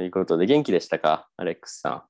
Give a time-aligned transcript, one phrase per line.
[0.00, 1.28] ということで、元気でしたか？
[1.36, 2.06] アレックスさ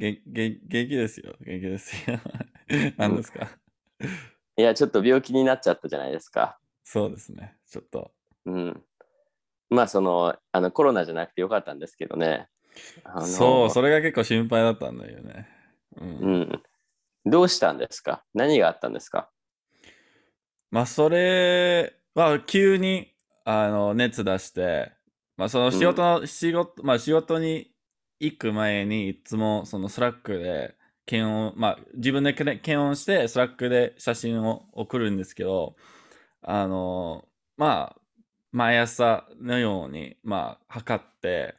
[0.00, 1.36] げげ元気ですよ。
[1.38, 2.18] 元気ですよ。
[2.98, 4.60] 何ですか、ん。
[4.60, 6.58] いや、ちょっと病気になっちゃったじゃないですか。
[6.82, 7.56] そうですね。
[7.68, 8.12] ちょっと。
[8.46, 8.84] うん。
[9.70, 12.48] まあ、その、あの、コロナじゃなくてよかったんですけどね。
[13.04, 15.48] あのそう、それが結構心配だったんだよね。
[16.00, 16.08] うん。
[16.08, 16.62] うん。
[17.26, 18.24] どうしたんですか？
[18.34, 19.30] 何があったんですか？
[20.72, 23.14] まあ、それは急に
[23.44, 24.90] あの熱出して、
[25.36, 27.70] まあ、その仕事の、仕事、まあ、仕事に
[28.20, 35.76] 行く前にいつもそのスラックで検温、まあ、自分でけ検温してスラックで写真を送るんですけど、
[36.42, 37.24] あの、
[37.56, 38.00] まあ、
[38.52, 41.54] 毎朝のように、まあ、測って、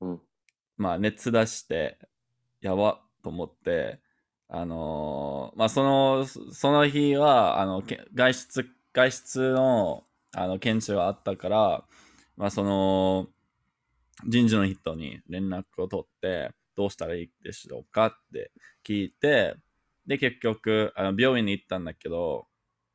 [0.00, 0.20] うん。
[0.76, 1.98] まあ、熱出して、
[2.60, 4.00] やばと思って、
[4.48, 11.84] あのーまあ、その、そその日は、あの、け外出、外出の、あの、検知があったから、
[12.36, 13.28] まあ、その、
[14.26, 18.52] 人事の人に連絡を取って、どうしたらいいでしょうかって
[18.86, 19.56] 聞いて、
[20.06, 22.46] で、結局、あの病院に行ったんだけど、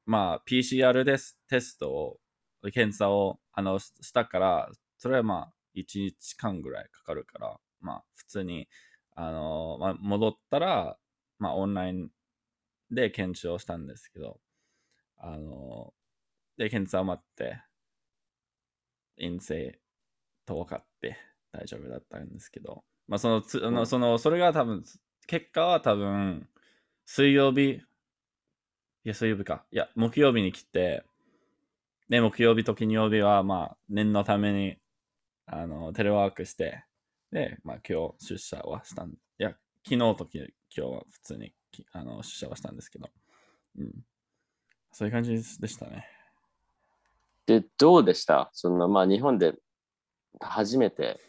[0.05, 2.17] まあ、PCR ですテストを、
[2.73, 8.67] 検査をあのしたから、それはまあ、1日間ぐらいかかるから、まあ、普通に、
[9.15, 10.97] あのまあ、戻ったら、
[11.39, 12.09] まあ、オンライン
[12.91, 14.39] で検知をしたんですけど、
[15.17, 15.93] あの
[16.57, 17.61] で、検査を待って、
[19.17, 19.79] 陰性
[20.45, 21.17] と分かって
[21.51, 24.83] 大丈夫だったんですけど、まあ、そのつ、あのうんその、それが多分、
[25.27, 26.47] 結果は多分、
[27.05, 27.81] 水曜日、い
[29.03, 29.65] や、水曜日か。
[29.71, 31.03] いや、木曜日に来て、
[32.09, 34.77] で、木曜日と金曜日は、まあ、念のために、
[35.45, 36.83] あの、テレワークして、
[37.31, 43.09] で、まあ、今日出社はしたん、いや、昨日とき今日は普通にきあの出社はしたんですけど、
[43.79, 43.91] うん。
[44.91, 46.20] そういう感じでしたね。
[47.59, 48.49] で、どうでした？
[48.53, 49.55] その、まあ、日本で
[50.39, 51.19] 初めて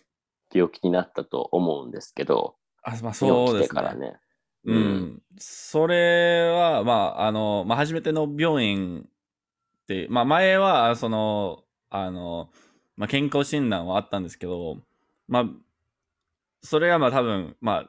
[0.54, 3.68] 病気になったと思うんですけど、あ、まあ、そうですね。
[3.68, 4.16] てからね。
[4.64, 12.50] うん、うんそれは、まあ、あの、まあ、初めての病院って、まあ、前は、その、あの、
[12.96, 14.78] まあ、健康診断はあったんですけど、
[15.26, 15.44] まあ、
[16.62, 17.86] それがまあ多分、ま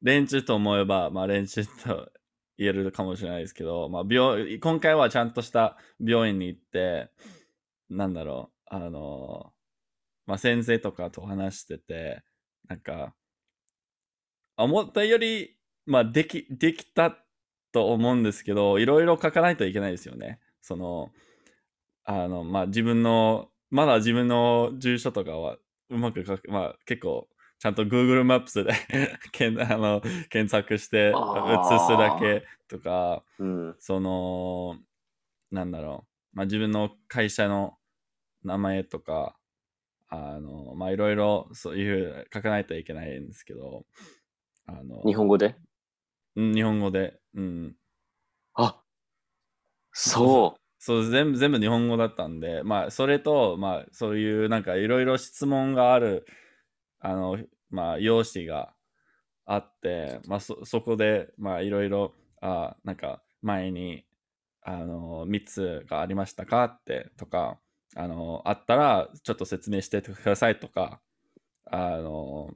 [0.00, 2.10] 連中と思えば、まあ、連中と
[2.56, 7.10] 言えるかもしれないですけど、まあ、病、今回はちゃんとした病院に行って、
[7.88, 9.52] なんだろう、あの、
[10.26, 12.22] まあ、先生とかと話してて、
[12.68, 13.14] なんか、
[14.56, 17.16] 思ったより、まあ、でき、できた
[17.72, 20.40] と思うんですけど、いろいろ書かないといけないですよね。
[20.62, 21.12] その、
[22.04, 25.58] あの、まあ、自分の、まだ自分の住所とかは
[25.90, 28.72] うまく書く、まあ、結構、ちゃんと Google マップスで
[29.32, 33.76] けんあの検索して写すだけとか、うん。
[33.78, 34.78] その、
[35.50, 37.75] なんだろう、まあ、自分の会社の
[38.46, 39.36] 名前とか、
[40.08, 43.86] あの、まあ、いろいろそういう書かないといけないんですけど、
[44.66, 45.56] あの、日本語で？
[46.36, 47.76] うん日本語で、うん。
[48.54, 48.82] あ
[49.92, 56.26] そそう、全部、全部日本語だったんで、まあ、それと、まあ、そういう、なんか、いろいろ質問がある、
[57.00, 57.38] あの、
[57.70, 58.74] まあ、用紙が
[59.46, 64.06] あって、まあ、そ、そこで、まあ、いろいろ、あなんか、前に、
[64.62, 67.60] あの、3つがありましたかって、とか、
[67.96, 71.00] あの、あったら、ちょっと説明してくださいとか、
[71.64, 72.50] あの、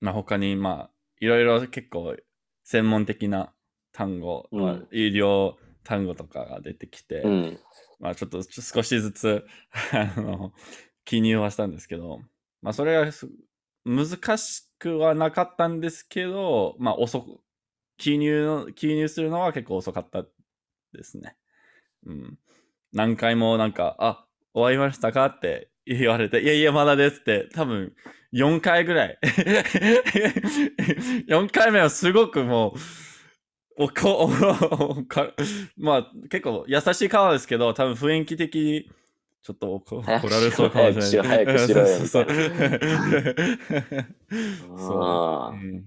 [0.00, 2.16] まあ、他に、まあ、いろいろ結構、
[2.64, 3.52] 専門的な
[3.92, 7.28] 単語、まあうん医療単語とかが出てきて、う。
[7.28, 7.60] うん。
[7.98, 9.44] まあちょっと少しずつ
[9.92, 10.52] あの
[11.04, 12.20] 記入はしたんですけど、
[12.62, 13.28] まあそれがす
[13.84, 17.40] 難しくはなかったんですけど、まあ遅く、
[17.96, 20.24] 記入の、記入するのは結構遅かった
[20.92, 21.36] ですね。
[22.06, 22.38] うん。
[22.92, 24.24] 何回もなんか、あ、
[24.54, 25.26] 終わりましたか？
[25.26, 27.92] って言われて、いやいやまだですって、多分
[28.32, 29.18] 4回ぐらい。
[31.28, 32.74] 4回目はすごくも
[33.78, 34.30] う、おこ
[34.90, 35.32] おか
[35.78, 38.90] まあ結構優しい顔ですけど、多分雰囲気的に
[39.42, 41.44] ちょっと怒怒ら早くしろれそうかもしれない。
[41.46, 42.26] 早くしろよ そうそう
[44.74, 45.84] あそう。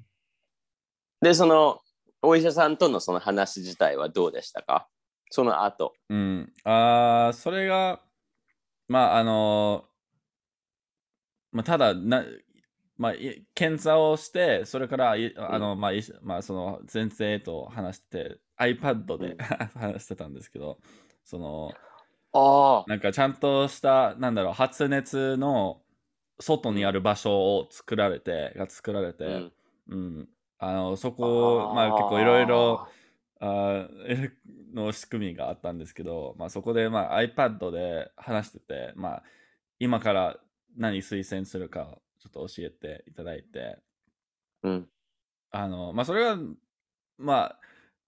[1.22, 1.80] で、その、
[2.22, 4.88] お医者さんとのその話自体はどうでしたか？
[5.34, 5.96] その後。
[6.10, 6.54] うん。
[6.64, 8.00] ああ、それが、
[8.88, 9.86] まあ、あの
[11.52, 12.24] まあ、ただな、
[12.98, 19.38] まあ、い検査をして、それから、いあの、まあ、いまあ、その、先生と話して、iPad で、うん
[19.74, 20.78] 話してたんですけど、
[21.24, 21.72] その、
[22.34, 22.86] ああ。
[22.88, 25.82] なんかちゃんとした、なんだろう、発熱の
[26.40, 29.52] 外にある場所を作られて、が作られて、うん
[29.88, 32.88] うん、あの、そこ、まあ結構いろいろ、
[33.46, 34.32] あー
[34.74, 39.24] の仕組みがあったんですけど、まあ、そこで、まあ、iPad で話してて、まあ、
[39.80, 40.38] 今から
[40.78, 43.80] 何推薦するかをちょっと教えていただいて、
[44.64, 44.88] うん。
[45.52, 46.38] あの、まあ、それは、
[47.18, 47.60] まあ、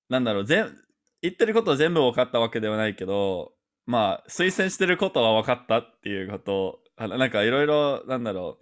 [0.08, 0.74] なんだろう、全、
[1.22, 3.52] 言ってることは全部分かったわけではないけど、
[3.86, 8.60] まあ、推薦してることは分かったっていうことを、あのなんかいろいろ、なんだろ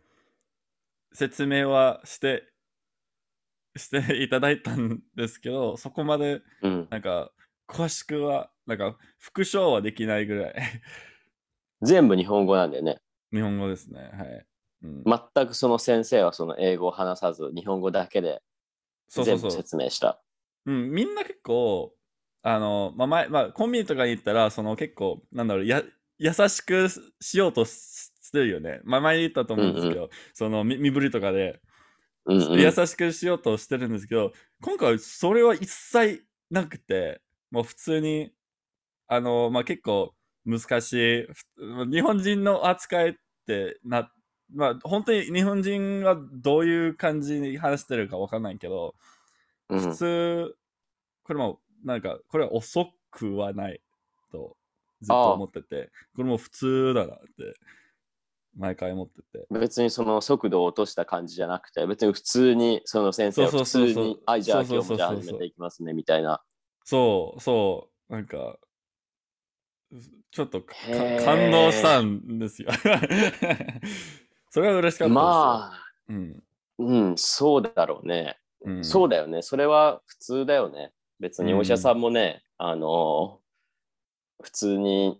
[1.11, 2.51] う、説明はして、
[3.75, 6.87] していただいたんですけど、そこまで、うん。
[6.89, 7.31] なんか、
[7.67, 10.55] 詳しくは、なんか、復唱はできないぐらい、
[11.81, 12.99] 全部日本語なんだよね。
[13.31, 13.99] 日本語ですね。
[13.99, 14.45] はい。
[14.83, 18.41] うん、全くその先生はその英語を話さず、日本語だけで
[19.09, 19.61] 全部そうそうそう。
[19.61, 20.21] 説明した。
[20.65, 21.93] うん、みんな結構、
[22.41, 25.81] あの、まあ、前、まあ、コンビニとかに行ったら、その結構、なんだろう、や、
[26.19, 26.87] 優しく
[27.19, 28.81] しようとししてるよね。
[28.83, 31.61] まあ、前に言ったと思うんですけど、その身身振りとかで、
[32.25, 34.31] うんうん、優しくしようとしてるんですけど、
[34.61, 37.21] 今回それは一切なくて、
[37.51, 38.31] もう普通に、
[39.07, 40.13] あの、まあ、結構
[40.45, 43.13] 難しい、ふ日本人の扱いっ
[43.45, 44.11] てな、
[44.53, 48.95] まあ、本当に日本人はどういう感じに話してるかわかんないけど、
[49.69, 49.79] うん。
[49.79, 50.55] 普通、
[51.23, 53.81] これも、なんか、これは遅くはない
[54.31, 54.55] と
[55.01, 57.53] ずっと思ってて、これも普通だなって、
[58.55, 59.45] 毎回思ってて。
[59.49, 66.41] 別にその速度を落とした感じじゃなくて、別に普通にその先生は普通に、あ、じゃあ今日もじゃあ始めていきますねみたいな。
[66.83, 68.57] そう、そう、なんか、
[70.31, 72.69] ちょっと感動したんですよ。
[74.49, 75.09] それは嬉しかったですよ。
[75.09, 76.43] まあ、うん、
[76.77, 78.37] うん、そうだろうね。
[78.65, 79.41] うん、そうだよね。
[79.41, 80.91] それは普通だよね。
[81.19, 83.39] 別にお医者さんもね、あの、
[84.41, 85.19] 普通に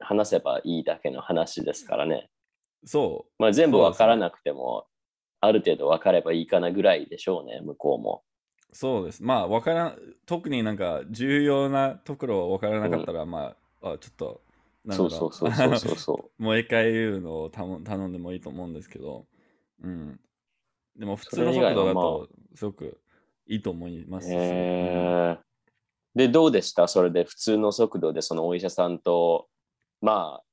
[0.00, 2.30] 話せばいいだけの話ですからね。
[2.84, 4.86] そう、まあ全部わからなくても、
[5.40, 8.22] ある程度わかればいいかなぐらいでしょうね、向こうも。
[8.72, 9.22] そうです。
[9.22, 14.42] まあ、わからん、特になんか重要なところわからなかったら、まあ、あ、ちょっと、
[14.90, 19.26] そうそうそうそうそうそ もう一回言うのを頼頼んでもいいと思うんですけど、
[19.82, 20.20] うん。
[20.96, 23.00] でも普通の速度だと、すごく
[23.46, 24.22] いいと思いまう。
[24.22, 24.32] すし。
[24.32, 25.38] へえ。
[26.14, 26.88] で、どうでした？
[26.88, 29.48] それで普通の速度でそのお医者さんと、
[30.00, 30.44] まあ、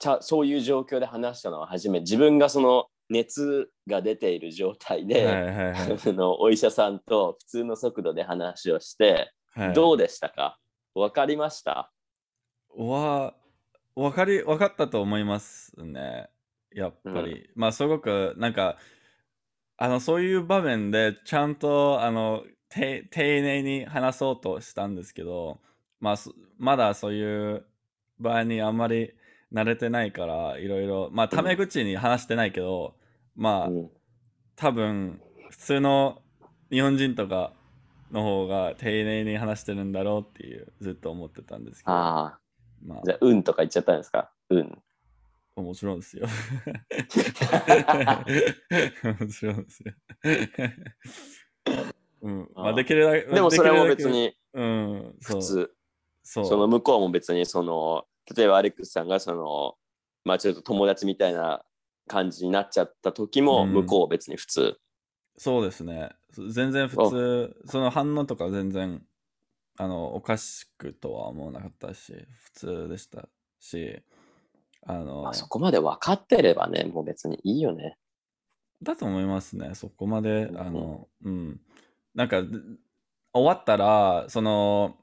[0.00, 5.74] ちゃそういう状況で話したのは初めて、自分がその熱が出ている状態で、はいはいはい。
[5.74, 10.58] あのお医者さんと普通の速度で話をして、はい、どうでしたか？
[10.94, 11.92] わかりました？
[12.76, 13.34] わ、
[13.94, 16.28] わかり、わかったと思いますね。
[16.72, 17.50] やっぱり。
[17.54, 18.76] まあ、すごく、なんか、
[19.76, 25.58] あの、そういう場面で、ちゃんと、あの、て丁寧に話そうとしたんですけど、
[25.98, 27.66] まあ、そまだそういう
[28.20, 29.12] 場合にあんまり
[29.52, 32.94] 慣れてないから、いろいろ、まあ、タメ口に話してないけど、
[33.36, 33.90] まあ、うん
[34.56, 36.20] 多分、普通の
[36.70, 37.54] 日本人とか
[38.12, 41.92] の方が丁寧に話してるんだろうっていう、ずっと思ってたんですけど。
[41.96, 42.38] あ
[42.84, 44.30] まあ、じゃあ、うんとか言っちゃったんですか？
[44.50, 44.82] うん。
[45.56, 46.26] あ、もちろんですよ。
[46.26, 46.32] も
[49.28, 49.94] ちろんですよ。
[52.22, 53.22] うん、まあ、できるだけ。
[53.34, 53.86] でもそれも。
[53.86, 55.14] 別にうん。
[55.22, 55.72] 普通。
[56.22, 56.44] そう。
[56.44, 58.04] その向こうも別にその、
[58.36, 59.74] 例えばアレックスさんがその、
[60.24, 61.62] まあちょっと友達みたいな
[62.06, 64.76] 感じになっちゃった時も、うん向こうは別に普通。
[65.36, 66.10] そうですね。
[66.50, 69.02] 全然普通、その反応とか全然、
[69.78, 72.12] あの、おかしくとは思わなかったし、
[72.42, 73.28] 普通でした
[73.58, 74.02] し、
[74.86, 77.96] あの、まあそこまで分かってればね、もう別にいいよね。
[78.82, 81.60] だと思いますね、そこまで、うんあの、うん。
[82.14, 82.48] なんか、で
[83.32, 84.96] 終わったら、その、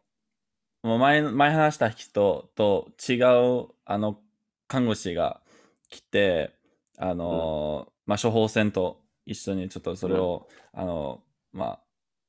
[0.88, 4.20] もう前、前話した人と違う、あの、
[4.68, 5.42] 看護師が
[5.90, 6.54] 来て、
[6.98, 11.80] あの、まあ、処方箋と一緒にちょっとそれを、あの、まあ、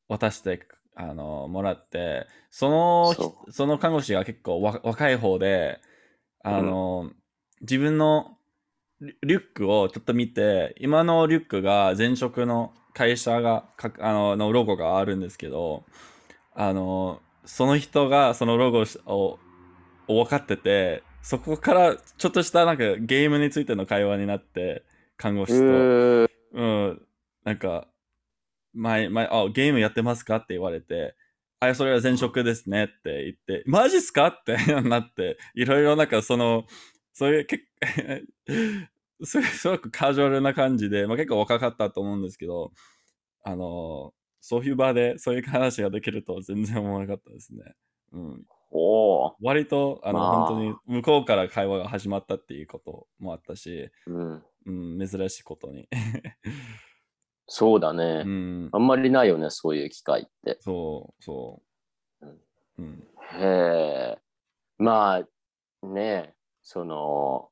[0.08, 5.80] 渡して、あの、もらって、そのひ、そその看護師が結構わ若い方で、
[6.42, 7.12] あの、
[7.60, 8.36] 自分の
[9.00, 15.84] リリュックをちょっと見て、今のリュックが前職の会社がかあののロゴがあるんですけど、
[16.52, 19.38] あの、その人がそのロゴを
[20.06, 24.84] を分かってて、そこからちょっとしたなんかゲームについての会話になって、
[25.16, 25.58] 看護師と。
[25.58, 27.02] うーうん、
[27.44, 27.88] なんか、
[28.74, 31.16] 前、前、あ、ゲームやってますかって言われて、
[31.60, 36.66] あ、それは前職ですねって言って、マジっすかって なって、いろいろなんかその、
[37.14, 37.66] そういう、け
[39.24, 42.72] すすごくカジュアルな感じで、まあ、結構若かったと思うんですけど、
[43.42, 44.12] あの、
[44.48, 47.74] そういう場でそういう話ができると全然思わなかったですね。
[48.14, 54.42] うん、おー割と、あの、まあ本当に向こうから会話が始まったっていうこともあったし、うん。
[54.64, 55.86] うん、珍しいことに。
[57.46, 60.56] そうだね、うん、あんまりないよね、そういう機会って。
[60.60, 61.62] そう、そ
[62.22, 62.26] う。
[62.78, 63.06] うん。
[63.32, 64.18] へえ。
[64.78, 65.16] ま
[65.82, 67.50] あ、ねその、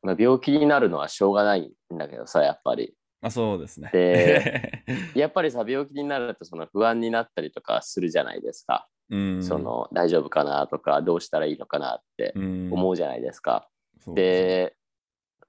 [0.00, 2.96] まあ、病気になるのはしょうがないんだけどさ、やっぱり。
[3.26, 3.90] まあそうですね。
[3.92, 4.84] で
[5.16, 8.88] やっぱりさ、病気になるとその不安になったりとかするじゃないですか。
[9.10, 13.68] うん、その大丈夫かなとか、どうしたらいいのかなってうん、思うじゃないですか。
[14.06, 14.76] で、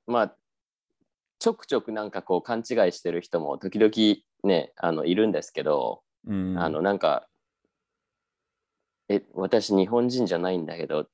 [0.07, 0.35] まあ、
[1.37, 3.91] ちょくちょくなんかこう勘違いしてる人も時々
[4.43, 7.27] ね、あのいるんですけど、うん、あのなんか、
[9.07, 11.07] え、私日本人じゃないんだけど、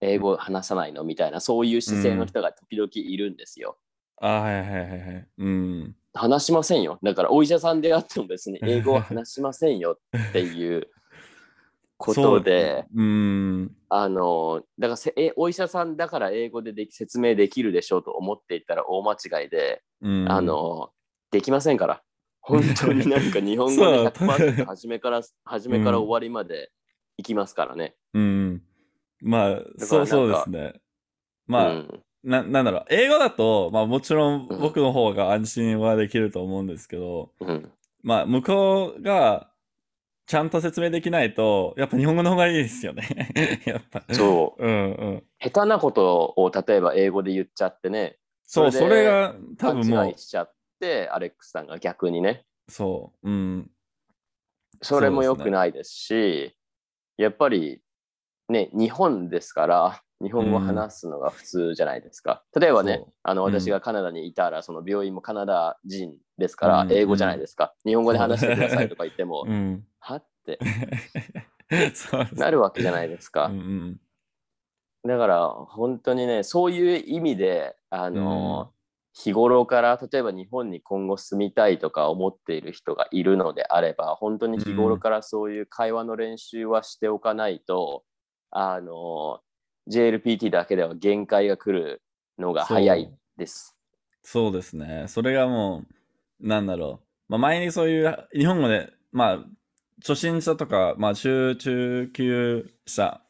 [0.00, 1.04] 英語話さないの？
[1.04, 3.78] みたいな、そういう姿勢の人が時々いるんですよ。
[4.20, 5.28] あはいはいはいはい。
[5.38, 5.96] うん。
[6.12, 6.98] 話しませんよ。
[7.02, 10.88] だからお医者さんであっても別に 英語は話しませんよっていう
[11.96, 13.76] ことで、うん。
[13.88, 20.90] あの、だからせえお医者さんだから英語ででき説明できるでしょうと思っていたら大間違いで、うん、あ、の、
[21.30, 22.02] できませんから。
[22.40, 26.70] 本当になんか日本語でそう100%初めから、初めから終わりまで
[27.16, 27.96] いきますからね。
[28.12, 28.62] うん。
[29.22, 30.74] まあ、らそうそうですね。
[31.46, 37.70] まあ、うんななんだろう、英語だと、まあもちろんうん僕の方が安心はできると思うんですけど、うん、
[38.02, 39.50] まあ向こうが
[40.26, 43.62] ちゃんと説明できないと、やっぱ日本語の方がいいですよね。
[43.66, 44.02] やっぱ。
[44.10, 44.66] そう。
[44.66, 45.24] うんうん。
[45.38, 53.70] 下手なことを例えば英語で言っちゃってね、そう、それが多勘分もうしちゃって、アレックスさんが逆にね、そう、うん。
[54.80, 56.56] それも良くないですし、
[57.18, 57.82] やっぱり
[58.48, 62.42] ね、日本ですから、日本語を話すのが普通じゃないですか。
[62.58, 63.52] 例えばねあのうん。
[63.52, 66.92] 私がカナダにいたら、その病院もカナダ人ですからう、ん。
[66.92, 67.74] 英語じゃないですか。
[67.84, 69.84] 日本語で話してくださいとか言ってもう、ん。
[70.00, 70.58] はって。
[72.34, 73.46] なるわけじゃないですか。
[73.46, 73.54] うん。
[73.54, 74.00] うん
[75.06, 78.72] だから本当にね、そういう意味で、あの、
[79.12, 88.02] 日頃から例えば日本に今後住みたいとか思っている人がいるのであれば、本当に日頃からそういう会話の練習はしておかないと、
[88.50, 89.40] あの、
[89.88, 92.02] JLPT だけでは限界が来る
[92.38, 93.76] のが早いです。
[94.22, 95.04] そうですね。
[95.08, 95.84] それがも
[96.40, 97.32] う、なんだろう。
[97.32, 99.38] まあ、前にそういう、日本語で、まあ、
[100.00, 103.20] 初心者とか、まあ、中、中級者、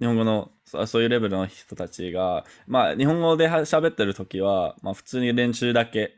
[0.00, 6.10] 日本語のそそういうレベルの人たちが、まあ、日本語では喋ってる時は、まあ、普通に練習だけっ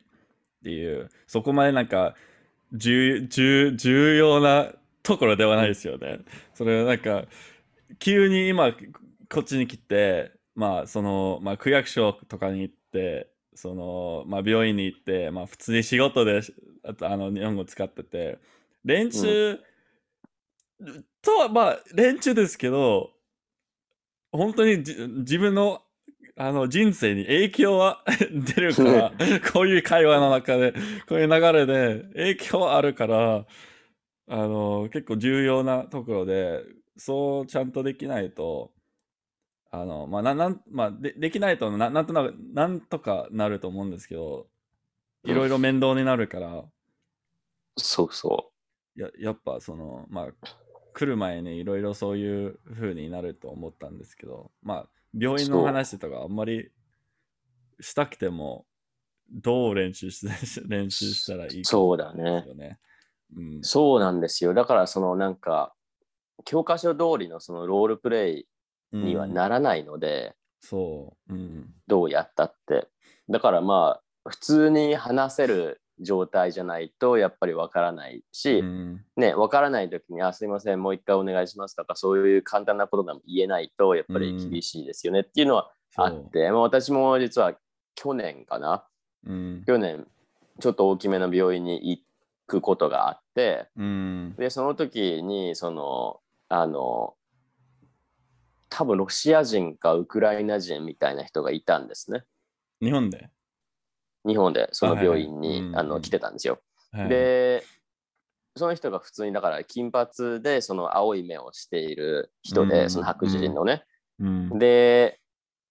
[0.62, 2.14] ていう、そこまでなんか、
[2.72, 6.20] 重、重、重要なところではないですよね。
[6.54, 7.24] それはなんか、
[7.98, 8.72] 急に今、
[9.34, 16.40] こっちに来て、まあ、その、まあ、区役所とかに行って、その、まあ、病院に行って、まあ、普通に仕事で、
[16.84, 18.38] あとあの、日本語使ってて、
[18.84, 19.58] 練習、
[21.22, 23.10] とは、まあ、練習ですけど、
[24.30, 25.82] 本当にじ自分の、
[26.36, 29.12] あの、人生に影響は 出るから、
[29.52, 30.72] こういう会話の中で、
[31.08, 33.46] こういう流れで影響はあるから、
[34.26, 36.62] あの、結構重要なところで、
[36.96, 38.73] そうちゃんとできないと、
[39.80, 44.46] あの、まあ、ななん、まあ、でできないとな、なんとなく、なんとかなると思うんですけど、
[45.24, 46.64] いろいろ面倒になるから、
[47.76, 48.52] そうそ
[48.94, 50.48] ややっぱその、まあ、
[50.92, 56.70] 来る前にいろいろそういう風になると思ったんですけど、まあ、病院の話とかあんまり
[57.80, 58.66] したくても、
[59.30, 60.24] どう練習し
[60.68, 62.44] 練習したらいいかそうだね。
[63.34, 63.64] うんう。
[63.64, 64.54] そうなんですよ。
[64.54, 65.74] だからそのなんか、
[66.44, 68.48] 教科書通りのそのロールプレイ
[68.96, 71.34] にはうんならないので、そう。
[71.34, 71.74] うん。
[71.86, 72.88] どうやったって。
[73.28, 79.04] だからまあ、普通に話せる状態じゃないとやっぱりわからないし、うん。
[79.16, 87.54] ね、わからない時に、あ、すいません、もう一回お願いしますとか、そういう簡単なことでも言えないと、やっぱり厳しいですよねっていうのはあって、まあ、私も実は
[87.94, 88.84] 去年かな、
[89.26, 89.64] うん。
[89.66, 90.06] 去年、
[90.60, 92.00] ちょっと大きめの病院に行
[92.46, 94.34] くことがあって、うん。
[94.36, 97.14] で、その時に、その、あの、
[98.76, 102.24] 多分ロシア人かウクライナ人みたいな人がいたんですね。
[102.82, 103.30] 日本で？
[104.26, 106.58] 日本でその病院はいはいあの来てたんですよ。
[106.90, 107.62] はい、で、
[108.56, 113.84] その人が普通にだから金髪でその青い目をしている人で、うんその白人のね。
[114.18, 115.20] うん、で、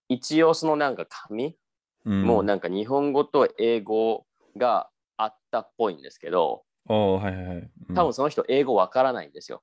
[0.07, 1.57] 一応そのなんか紙、
[2.05, 9.61] うん、もうなんか日本語と英語があったっぽいんですけど、はいはい多分その人英語わからないんですよ。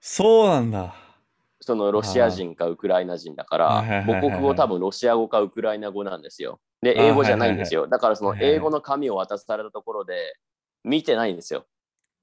[0.00, 0.94] そうなんだ。
[1.60, 6.60] そのロシア人かウクライナ人だから母国語多分ロシア語かウクライナ語なんですよ。
[6.82, 7.88] で、英語じゃないんですよ。
[7.88, 10.36] だからその英語の紙を渡されたところで
[10.84, 11.66] 見てないんですよ。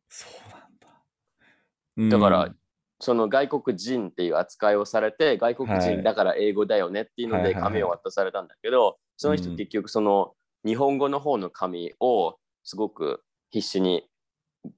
[0.10, 2.18] そうなんだ。
[2.18, 2.56] だからうん。
[3.02, 5.82] その外国人っていう扱いをされて外国はい。
[5.82, 9.56] 人だから英語だよねっていうので紙を渡されたんだけど、その人うん。
[9.58, 10.34] 結局その
[10.66, 14.08] 日本語の方の紙をすごく必死に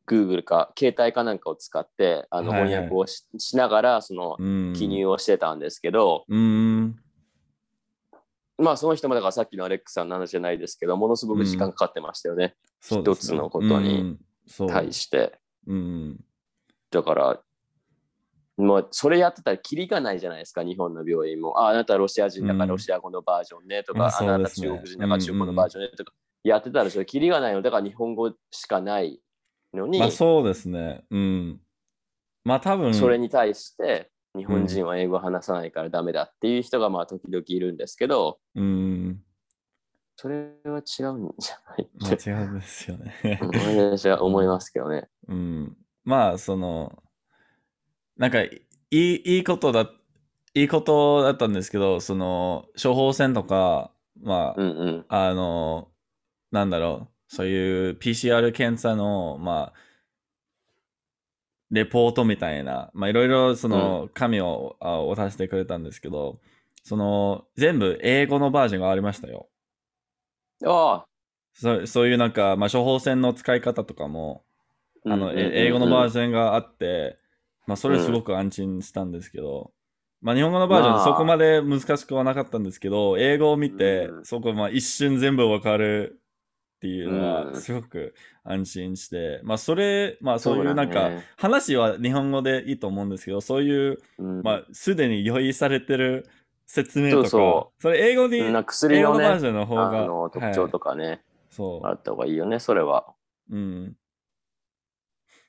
[0.08, 6.96] Google か携帯かなんかを使ってあの翻訳をし,、しながらそのうん、記入をしてたんですけど、うん。
[8.58, 12.56] まあその人もだからさっきのアレックスさんの話じゃないですけど、ものすごく時間かかってましたよね。
[12.82, 14.18] 一つのことに
[14.68, 15.40] 対して。
[15.68, 16.20] うん。
[16.90, 17.40] だから、
[18.58, 21.60] もうそれやってたらキリがないじゃないですか、日本の病院も。
[21.60, 26.14] ああなたロシア人だからうんロシア語のバージョンねとうんか、あなた中国人だから中国語のバージョンねとか、
[26.44, 27.62] やってたらそれキリがないの。
[27.62, 29.22] だから日本語しかない
[29.74, 31.04] のに、まあそうですね。
[31.10, 31.62] うん。
[32.44, 39.22] まあ多分、それに対して日本人は英語話さないからダメだっていう人がまあ時々いるんですけど、うん。
[40.16, 43.40] それは違うんじゃないまあって、違うんですよね。
[43.42, 45.08] うん私は思いますけどね。
[45.28, 45.78] うん。
[46.04, 47.04] まあその、
[48.18, 49.92] なんかいい、いいことだ、
[50.54, 55.06] いいことだったんですけど、その、処方箋とか、まあ、うんうん。
[55.08, 55.92] あの、
[56.52, 59.88] なんだろう、そういう PCR 検査の、まあ、
[61.72, 66.40] レポートみたいな、まあ、いろいろその紙を、あ渡してくれたんですけど、
[66.84, 69.50] その、全部英語のバージョンがありましたよ。
[70.66, 71.06] ああ、
[71.54, 74.44] そそういうなんか、まあ、処方箋の使い方とかも、
[75.06, 77.18] あの、英語のバージョンがあって、
[77.66, 79.72] まあ、それすごく安心したんですけど、
[80.22, 81.04] まあ、日本語のバージョンまあ。
[81.04, 84.26] そこまで難しくはなかったんですけど、英語を見て、うん。
[84.26, 86.22] そこまあ一瞬全部わかる
[86.78, 87.54] っていうのうん。
[87.54, 91.24] は、すごく安心して、まあ、それ、まあ、そういうだなんか、ね。
[91.36, 94.42] 話は日本語でいいと思うんですけど、そういう、うん。
[94.44, 96.28] まあ、すでに用意されてる
[96.68, 101.88] 説明とか、そうそれ英語に、なんか薬英語のね、のバージョンの方あが、の特徴とか、かね、そう。
[101.88, 103.16] あった方がいいよね、それは。
[103.50, 103.96] うん。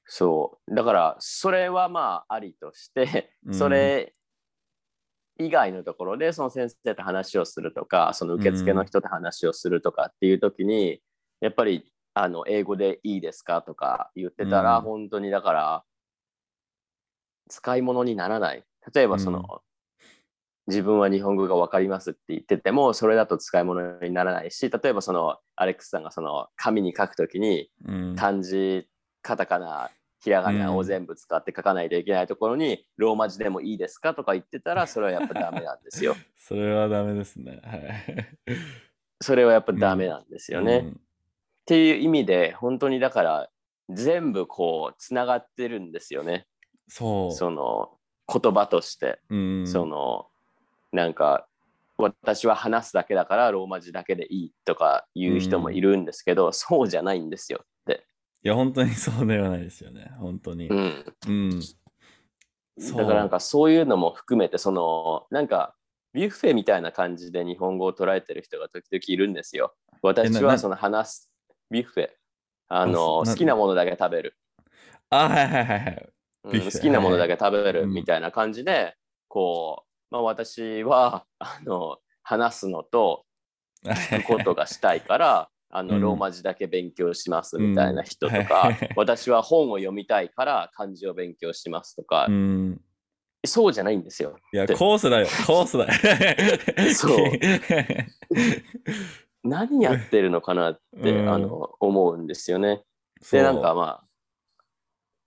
[0.06, 0.74] そう。
[0.74, 3.54] だから、それはまあ、ありとして、うん。
[3.54, 4.14] それ
[5.38, 11.00] 以外のところで、その先生と話をするとか、その受付の人と話をするとかっていう時に、
[11.40, 15.84] やっぱり、あの、英語でいいですかとか言ってたら、うん本当にだから、
[17.48, 18.64] 使い物にならない。
[18.94, 19.44] 例えば、その、うん
[20.68, 28.86] 自分は日本語が分かりますって言ってても、それだと使い物にならないし、例えばそのアレックスさんがその紙に書くときに、うん漢字、
[29.22, 36.14] カタカナ、ひらがなを全部使って書かないといけないところに、ローマ字でもいいですかとか言ってたら、それはやっぱダメなんですよ。
[36.36, 37.60] それはダメですね。
[37.64, 38.28] はい。
[39.22, 40.80] それはやっぱダメなんですよね。
[40.80, 41.00] っうん
[41.68, 43.50] ていう意味で、本当にだから、
[43.90, 46.46] 全部こう、つながってるんですよね。
[46.88, 47.32] そう。
[47.32, 47.90] その
[48.26, 49.20] 言葉として。
[49.28, 50.26] うん、その
[50.92, 51.46] なんか
[51.98, 58.04] 私は話すだけだからローマ字だけでいいとか言う人もいるんですけど、そうじゃないんですよって。
[58.44, 60.12] いや、本当にそうではないですよね。
[60.18, 60.68] 本当に。
[60.68, 61.60] うん、うん。
[61.60, 65.74] だからなんかそういうのも含めてそのなんか
[66.12, 69.74] ビュッフェみたいな感じで日本語を捉えてる人が時々いるんですよ。
[70.00, 71.27] 私はその話す
[71.70, 72.08] ビュッフェ
[72.68, 74.36] あの好きなものだけ食べる、
[75.10, 76.08] あ、はいはいはいはい。
[76.44, 78.94] うん好きなものだけ食べるうんみたいな感じで、
[79.28, 83.24] こう、まあ、私は あの話すのと
[83.84, 92.80] 聞くことがしたいから、 あのうんローマ字だけ勉強しますみたいな人とうんか、はい私は本を読みたいから漢字を勉強しますとか、うん。
[93.46, 94.36] そうじゃないんですよ。
[94.52, 95.26] いや、でコースだよ。
[95.46, 95.92] コースだよ。
[96.92, 97.18] そう
[99.44, 101.32] 何やってるのかなって、うん。
[101.32, 102.82] あの思うんですよね。
[103.30, 104.04] で、なんかまあ、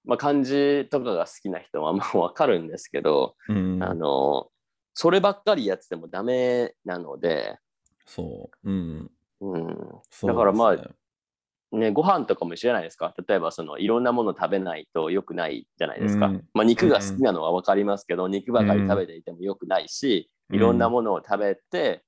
[0.04, 4.48] まあ、漢字とかが好きな人はまあわかるんですけど、うん、あの、
[4.94, 7.58] そればっかりやっててもダメなので、
[8.06, 8.70] そう。
[8.70, 9.12] うん。
[9.42, 9.68] うん、
[10.24, 10.84] だからまあね
[11.72, 13.14] ね、ご飯とかも知らないですか。
[13.28, 16.26] 例えばそのいろんなもの食べないと良くないじゃないですか。
[16.28, 16.44] うん。
[16.54, 20.56] まあ、肉が好きなのは分かりますけど、肉ばかり食べていても良くないし、うん。
[20.58, 22.04] いろんなものを食べて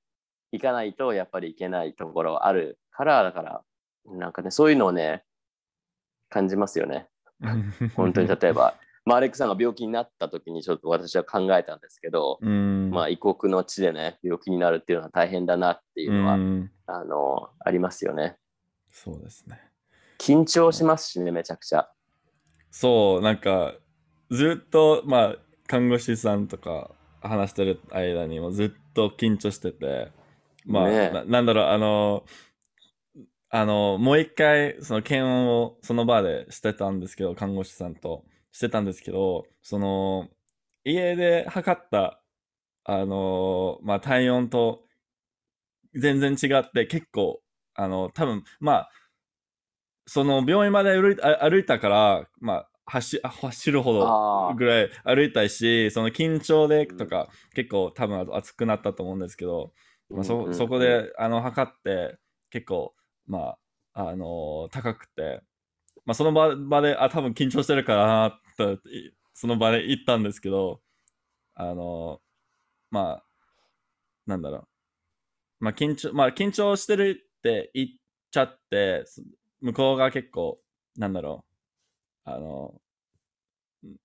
[0.54, 3.62] いかないとやっぱりいけないところはあるから、だから
[4.06, 5.24] なんかね、そういうのをね、
[6.28, 7.08] 感じますよね。
[7.96, 12.90] 本当に例えば、まあ、アレックさんが病気になった時にちょっと私は考えたんですけど、うん。
[12.90, 18.36] まあ、異国の地でね、病気になるっていうのは大変だなっていうのは、うんあの、ありますよね。
[18.88, 19.60] そうですね。
[20.18, 21.88] 緊張しますしね、めちゃくちゃ。
[22.70, 23.74] そう、なんか、
[24.30, 25.36] ずっと、まあ、
[25.66, 26.90] 看護師さんとか
[27.20, 30.12] 話してる間にもずっと緊張してて、
[30.64, 30.94] まあ、ね。
[30.94, 32.24] えななんだろう、あの、
[33.50, 38.24] あの、もう一回、その検温をその場でしてたんですけど、看護師さんと。
[38.54, 40.28] してたんですけど、その、
[40.84, 42.22] 家で測った、
[42.84, 44.84] あの、まあ、体温と
[45.92, 47.40] 全然違って、結構、
[47.74, 48.90] あの、多分、まあ、
[50.06, 59.72] その病院まで歩いあ歩いたから、まあ、走あ走るほどぐらい歩いたいし、その緊張でとか、結構多分熱くなったと思うんですけど、
[60.10, 62.18] まあ、そそこであの測って
[62.50, 62.94] 結構
[63.26, 63.56] ま
[63.94, 65.42] ああのー高くて、
[66.06, 70.80] まあ、その場場であ多分緊張してるからなといその場で言ったんですけど
[71.54, 72.20] あのー
[72.90, 73.24] まあ
[74.26, 74.68] なんだろ
[75.60, 75.64] う。
[75.64, 77.88] まあ緊張、まあ緊張してるって言っ
[78.30, 79.24] ちゃって、す
[79.60, 80.60] 向こうが結構、
[80.96, 81.44] なんだろ
[82.26, 82.80] う、あの、
[83.84, 83.96] ん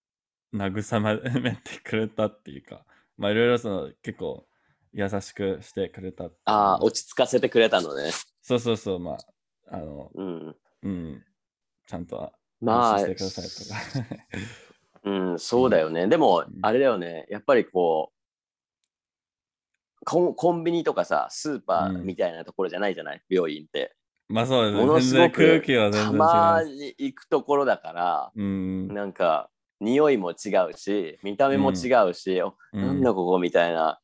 [0.53, 2.85] 慰めてくれたっていうか、
[3.17, 4.47] まあいろいろその結構
[4.93, 8.11] 優しくしてくれたああ、落ち着かせてくれたのね。
[8.41, 9.17] そうそうそう、まあ、
[9.71, 10.55] あの、うん。
[10.83, 11.23] うん、
[11.85, 14.25] ちゃんとまあしてくださいとか。
[15.09, 16.07] うん、そうだよね。
[16.07, 17.25] でもうん、あれだよね。
[17.29, 23.95] やっぱりこう、コンコンビニとかさ、スーパーうんみたいなところじゃないじゃない、病院って。
[24.27, 25.19] まあそうものですね。
[25.19, 26.63] 全然すごく空気は全然たま。
[26.63, 28.87] に行くところだから、うん。
[28.93, 29.49] なんか、
[29.79, 33.99] 匂いも違うし、見た目も違うし、おうんなんだここみたいな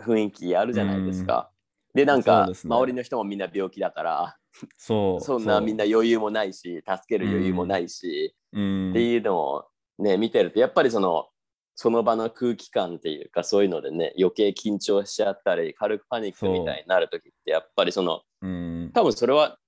[0.00, 1.50] 雰囲気あるじゃないですか。
[1.94, 4.36] で、なんか、ね周りの人もみんな病気だから、
[4.76, 5.24] そう。
[5.24, 9.64] そんなみんな余裕もないし、助ける余裕もないし、うん、っていうのを
[9.98, 11.28] ね、見てると、やっぱりその、
[11.74, 18.90] その場の空気感っていうか、そういうのでね、余計緊張しちゃったり、軽くパニックみたいになるときって、やっぱりその、うん。
[18.92, 19.58] 多分それは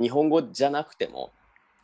[0.00, 1.32] 日本語じゃなくても、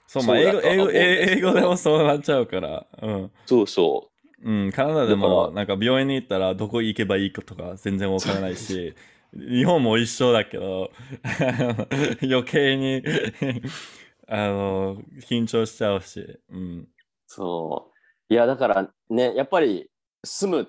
[0.07, 2.87] そう、まあ、英語、英語、英語でもそうなっちゃうから。
[3.01, 3.31] うん。
[3.47, 4.10] そうそ
[4.43, 8.95] うん、カナダでだも、かなんか病院に行ったらどこ行けばいいかとか全然わからないし、
[9.35, 10.91] 日本も一緒だけど、
[12.23, 13.03] 余計に
[14.33, 14.97] あの、
[15.29, 16.79] 緊張しちゃうし、うん。
[16.83, 16.89] う、
[17.27, 17.93] そ
[18.31, 18.33] う。
[18.33, 19.91] いや、だからね、やっぱり
[20.25, 20.67] 住むっ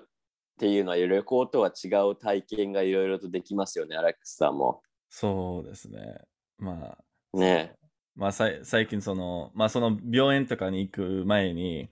[0.58, 4.82] ていうのは旅行とは違う体験がいろいろとできますよね、アレックスさんも。
[5.08, 6.22] そうですね。
[6.58, 7.74] まあ、ね。
[8.16, 11.88] まあ、さい最近その、まあ、その病院とかに行く前に、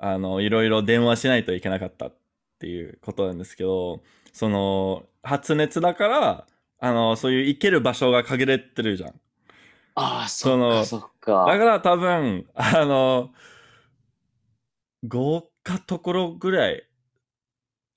[0.00, 2.16] あの、いろいろ電話しないといけなかったっ
[2.58, 6.48] ていうことなんですけど、その、発熱だから、
[6.80, 9.20] あの、そういう行ける場所が限られてるじゃん。
[9.94, 11.58] ああ、そのそっか、だか。
[11.58, 13.32] から多分、あの、
[15.04, 16.89] 5かところぐらい、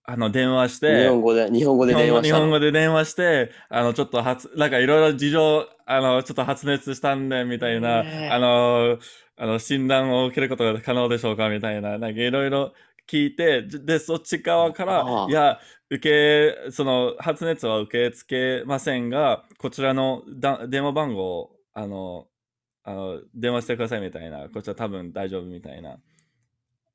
[0.06, 2.42] あの、電話して、日本語で、日本語で電話したの？
[2.42, 8.98] 本語で電話して、あの、ちょっと発、なんかいろいろ事情、あの、ちょっと発熱したんで、みたいな、あの、
[9.38, 12.74] あの、診断を受けることが可能でしょうか、みたいな、なんかいろいろ
[13.10, 22.28] 聞いて、で、でそっち側からいや、受け、その、発熱は受け付けませんが、こちらのだ電話番号を、あの、
[22.84, 25.98] あの、電話してくださいみたいな、こちら多分大丈夫みたいな、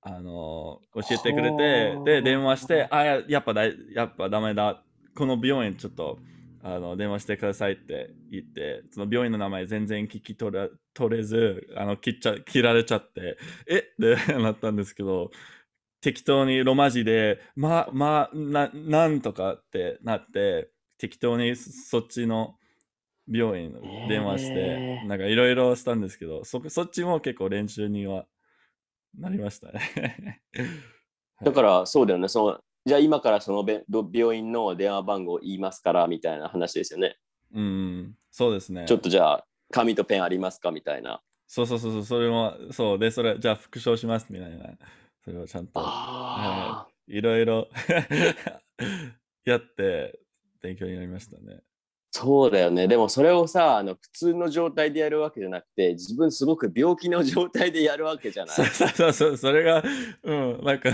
[0.00, 2.04] あの、教えてくれては、あ。
[2.04, 4.84] で、電話して、あ、ややっぱだい、やっぱダメだ。
[5.16, 6.20] この病院ちょっと、
[6.60, 13.78] あの、電話してくださいって言って、その病院の名前全然聞き取れ取れず、あの、切っちゃ、切られちゃって、え？
[13.78, 13.82] っ
[14.26, 15.30] て なったんですけど、
[16.00, 22.56] 適当にロマ字で、ま、ま、な、なんとかってなって、適当にそそっちの
[23.26, 28.26] 病院に電話して、えーなんかいろいろしたんですけど、そ、そっちも結構練習には
[29.16, 30.42] なりましたね。
[31.42, 32.28] だからそうだよね。
[32.28, 37.16] そのじゃあ今からそのべど病院の電話番号を言いますからみたいな話ですよね。
[37.54, 38.84] うん、そうですね。
[38.86, 41.20] ちょっとじゃあ紙とペンありますかみたいな。
[41.46, 44.76] そうそうそうそう、それも、そう、で、それ、じゃあ復唱しますみたいな、
[45.24, 47.68] それをちゃんと、ああ、いろいろ
[49.46, 50.20] やって
[50.60, 51.62] 勉強になりましたね。
[52.20, 52.88] そうだよね。
[52.88, 58.56] でもそれをさあの普通の状態でやるわけじゃなくて自分すごく病気の状態でやるわけじゃない？
[58.56, 58.66] そう。
[58.66, 59.84] そうそうそれが、
[60.24, 60.90] うん、なんか、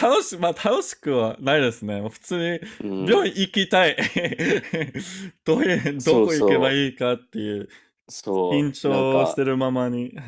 [0.00, 2.00] 楽し、まあ楽しくはないですね。
[2.08, 3.96] 普通にうん病院行きたい。
[5.44, 7.68] どういう、どこ行けばいいかっていう、
[8.08, 10.14] そう緊張してるままに。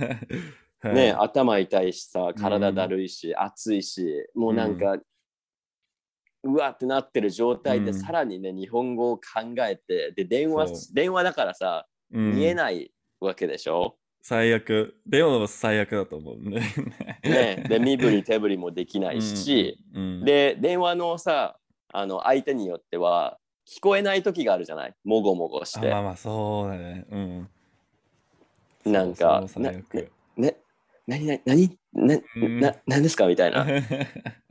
[0.81, 5.05] はいね、頭痛いしさ体だるいし、暑いしもうなんか、う
[6.45, 7.95] わってなってる状態で、うん。
[8.01, 9.23] さらにね日本語を考
[9.69, 12.35] えてで電話そ電話だからさうん。
[12.35, 14.95] 見えないわけでしょ、最悪。
[15.07, 16.63] でも最悪だと思うね。
[17.23, 21.59] ね、で身振り手振りもできないし、うん、うん、で電話のさ
[21.93, 24.95] あの相手によっては聞こえない時があるじゃない？
[25.05, 27.05] もごもごして、あまあまあそうだね。
[27.11, 27.49] うん。
[28.93, 29.95] なんかそうそう最悪。
[29.95, 30.57] ねね
[31.07, 32.61] 何何何なうん。
[32.61, 33.27] な何ですか？
[33.27, 33.67] みたいな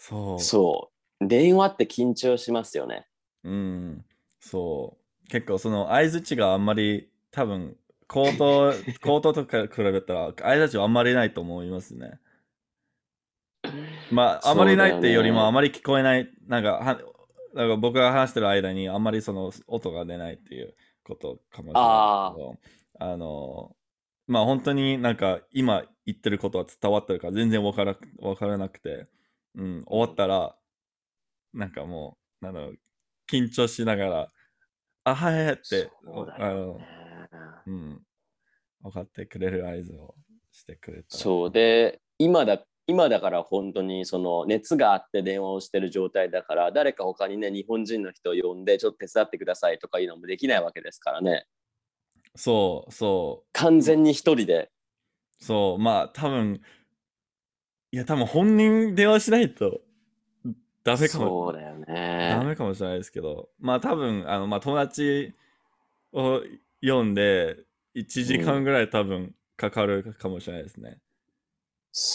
[0.00, 0.40] そう。
[0.40, 3.06] そう電話って緊張しますよね
[3.44, 4.04] うん。
[4.40, 5.28] そう。
[5.28, 7.76] 結構その相づちがあんまり多分、
[8.08, 12.18] 口頭、口頭とか比べたら 相づちはあんまりないと思いますね。
[14.10, 17.00] まあ、あまりないっていうよりもあまり聞こえない、なんか、は
[17.54, 22.58] なんか僕が話してる間にあんまりその音が出ないっていうことかもしれないけど、
[22.98, 23.76] あの、
[24.26, 29.06] まあ本当になんか今言ってることは伝わってるから全然わからわからなくて、
[29.54, 30.56] うん、終わったら、
[31.52, 32.78] なんかもう、なんだろう、
[33.30, 34.28] 緊張しながら、
[35.04, 36.78] あ、はいはいって、そうだあの
[37.66, 38.02] うん、
[38.82, 40.14] 分かってくれる合図を
[40.52, 41.16] してくれた。
[41.16, 51.46] そうで今だ今だから本当にその熱があって電話をしてる状態だから誰か他にね日本人の人を呼んでちょっと手伝ってくださいとかいうのもできないわけですからね。
[52.36, 54.70] そうそ完全に一人で。
[55.40, 56.60] うそうまあ多分
[57.92, 59.80] いや多分本人電話しないと
[60.84, 61.26] ダメかも。
[61.26, 63.48] そうだよダねメかもしれないですけど。
[63.58, 65.34] まあ多分あのまあ友達
[66.12, 66.40] を
[66.82, 67.56] 読んで
[67.96, 70.98] 1時間ぐらい多分かかるかもしれないですね。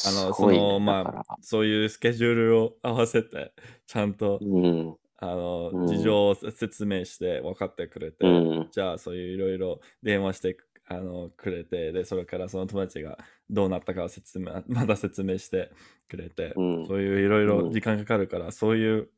[0.07, 3.53] あのそのまあそういうスケジュールを合わせて
[3.85, 4.95] ちゃんとうん。
[5.17, 5.88] あの、うん。
[5.88, 8.29] 事情を説明して分かってくれて、う
[8.65, 8.67] ん。
[8.71, 10.57] じゃあそういういろいろ電話して
[10.88, 13.17] あのくれてでそれからその友達が
[13.49, 15.71] どうなったかを説明 まだ説明して
[16.08, 16.88] くれて、うん。
[16.88, 17.71] そういういろいろうん。
[17.71, 19.10] 時間かかるから、そういう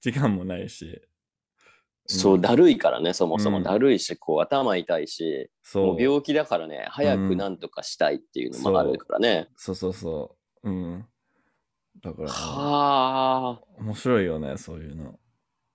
[0.00, 1.02] 時間もないし。
[2.08, 3.58] そうだるいからねそもそも。
[3.58, 3.64] うん。
[3.64, 5.96] だるいしこう頭痛いしもそう。
[5.96, 10.70] う病気だからね早くなんとかしたいっていうのもあるからね、そうそうそう。
[10.70, 11.06] うん。
[12.00, 13.60] だから、はあ。
[13.78, 15.18] 面白いよねそういうの。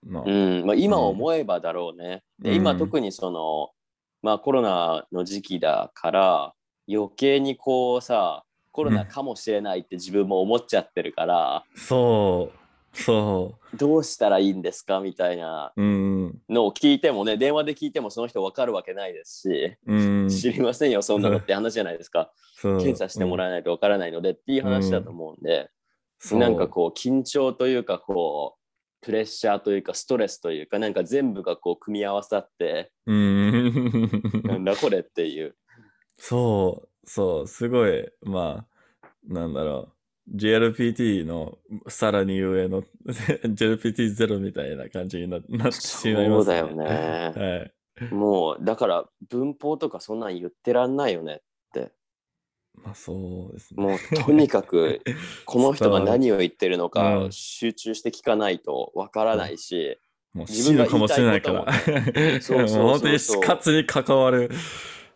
[0.05, 0.31] の、う
[0.63, 0.65] ん。
[0.65, 2.23] まあ、今思えばだろうね。
[2.39, 2.55] でうん。
[2.55, 3.71] 今特にその、
[4.21, 6.53] まあ、コロナの時期だから
[6.93, 12.57] 余計にこうさコロナかもしれないって自分も思っちゃってるから、そう。
[12.93, 14.99] そどうしたらいいんですか？
[14.99, 16.41] みたいなううん。
[16.49, 22.31] のを聞いてもね電話で聞いてもその人分かるわけないですし、うん知りませんよそんなのって話じゃないですか。
[22.61, 25.69] 検査してもらえないと分からないのでっていう話だと思うんで、
[26.19, 26.39] そう。
[26.39, 34.41] なんかこう緊張というかこうプレッシャーというかストレスというかなんか全部がこう組み合わさってううん。
[34.43, 35.55] なんだこれっていう。
[36.21, 38.63] そうそうすごいま
[39.01, 39.89] あなんだろ
[40.31, 41.57] う GLPT の
[41.87, 42.83] さらに上の
[43.43, 46.85] GLPT0 みたいな感じにななってしまいますそうだよね。
[47.35, 47.73] はい
[48.11, 51.41] もうだから文法とかそんなん言ってらんないよね。
[52.73, 55.01] まあそうですねもうとにかく
[55.45, 59.99] この人が何を言ってるのうかん集中して聞かないとわからないし、
[60.33, 61.73] もう死ぬかもしれないから。
[61.73, 64.49] そうそうそうそう 本当に死活に関わる。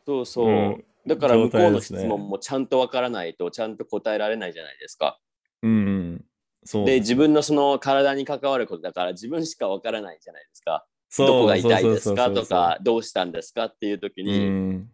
[0.05, 0.47] そうそう。
[0.47, 5.19] うんだから向こうの質問もちゃんとわからないとちゃんと答えられないじゃないですか。
[5.61, 5.73] うんう
[6.15, 6.25] ん。
[6.63, 6.85] そう。
[6.85, 10.85] で、自分のその体に関わることだから自分しかわからないじゃないですか。
[11.17, 14.89] どこが痛いですかとか、どうしたんですかっていう時うに、ん。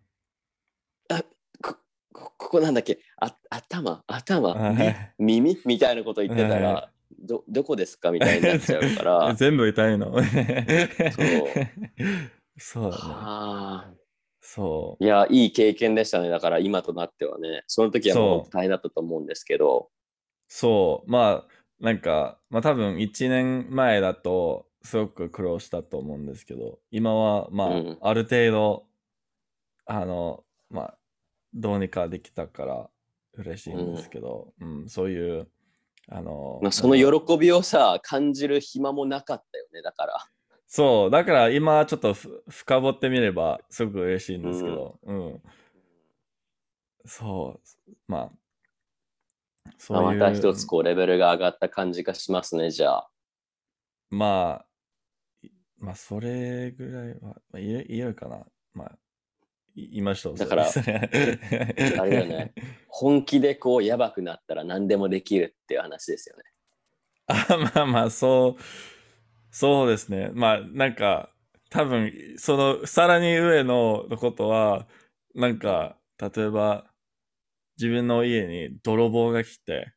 [1.62, 1.76] こ
[2.13, 3.00] こここなんだっけ？
[3.19, 4.04] あ頭？
[4.06, 4.50] 頭？
[4.54, 5.58] はいみ耳？
[5.65, 9.34] みたいなこと言ってたはら、どどこですかみたいになっちゃうから。
[9.36, 10.13] 全部痛いの。
[10.13, 10.21] そう。
[12.60, 13.04] そうだね。
[13.04, 13.91] はあ
[14.41, 16.30] そいや、いい経験でしたね。
[16.30, 17.63] だから今となってはね。
[17.67, 19.89] その時はもう大変だったと思うんですけど。
[19.89, 19.93] う。
[20.47, 21.10] そう。
[21.10, 21.47] まあ、
[21.80, 28.86] なんか、まあ多分1年前だと、すごく苦労したと思うんですけど、今は、まあ、うんある程度、
[29.86, 30.97] あの、まあ、
[31.54, 32.89] どうにかできたから
[33.34, 35.47] 嬉しいんですけど、うん、そういう、
[36.10, 39.82] あの、まあ、その喜びをさ、感じる暇もなかったよね。
[39.82, 40.25] だから。
[40.74, 45.42] そう、だから今ちょっとふ深掘ってみればすごく嬉しいんですけど、うん。
[47.04, 48.32] そう、ま
[49.68, 52.72] あ、そまあうまた一つこうレベルが上がった感じがしますね。
[52.72, 53.10] じゃあ。
[54.12, 54.66] まあ、
[55.46, 58.46] いまあ、それぐらいは、まあ、言えるかな。
[58.74, 58.98] まあ、
[59.76, 60.36] い言いましょう。
[60.38, 61.38] だから あれ
[61.92, 62.54] だよね。
[62.88, 66.44] 本気でこうやばくなったら何でもできるっていう話ですよね。
[67.28, 68.64] あまあまあ、そう、
[69.52, 70.30] そうですね。
[70.34, 71.34] まあ、なんか、
[71.70, 74.88] 多分、その、さらに上のことは、
[75.36, 76.90] なんか、例えば、
[77.78, 79.94] 自分の家に泥棒が来て、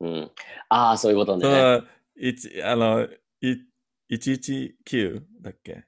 [0.00, 0.32] うん。
[0.68, 1.72] ああ、そういうことそね。
[1.80, 1.84] の、
[2.16, 3.04] 一、あの、
[3.40, 3.56] い、
[4.08, 5.86] 119だっけ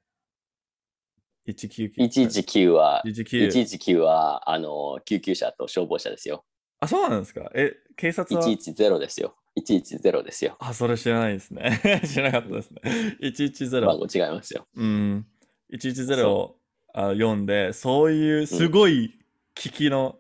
[1.46, 1.90] ?199。
[1.96, 3.31] 119は、119。
[3.38, 6.44] 119は、あの、救急車と消防車ですよ。
[6.81, 7.50] あ、そうなんですか？
[7.55, 9.39] え、警察は？110ですよ。
[9.58, 10.56] 110ですよ。
[10.60, 11.80] あ、それ知らないですね。
[12.06, 12.80] 知らなかったですね。
[13.22, 13.84] 110。
[13.86, 14.66] 番号違いますよ。
[14.74, 15.26] うん。
[15.72, 16.56] 110を
[16.92, 19.18] あ読んで、そういうすごい
[19.54, 20.18] 危機の、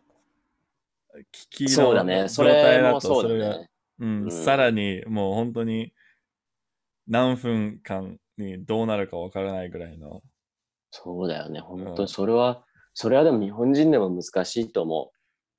[1.32, 2.28] 危機のそうだね。
[2.28, 3.60] そ状態れだともそれが
[4.30, 5.92] さらにもう本当に
[7.06, 10.22] 何分間にどうなるかわからないぐらいの。
[10.90, 11.60] そうだよね。
[11.60, 12.64] 本うん当にそれは、
[12.94, 15.12] それはでも日本人でも難しいと思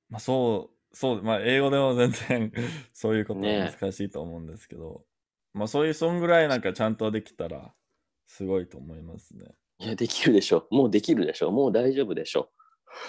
[0.09, 2.51] まあそう、そう、まあ英語でも全然
[2.93, 5.05] そういうことはね難しいと思うんですけど、
[5.53, 7.73] まあそういうそんぐらいなんかちゃんとできたら
[8.27, 9.45] すごいと思いますね。
[9.79, 9.83] う。
[9.83, 10.67] いや、できるでしょ。
[10.71, 11.51] もうできるでしょ。
[11.51, 12.49] もう大丈夫でしょ。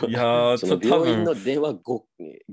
[0.08, 2.02] いやー、 その病院分の電話 5,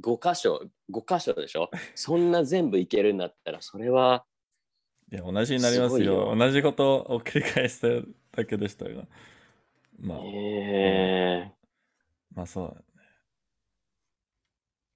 [0.02, 1.70] 5箇所、5箇所でしょ。
[1.96, 4.26] そんな全部いけるんだったら、それは、
[5.12, 6.36] いや、同じになりますよ。
[6.36, 9.08] 同じことを繰り返してるだけでしたが。
[10.00, 11.52] まあ、え
[12.36, 12.84] まあそう。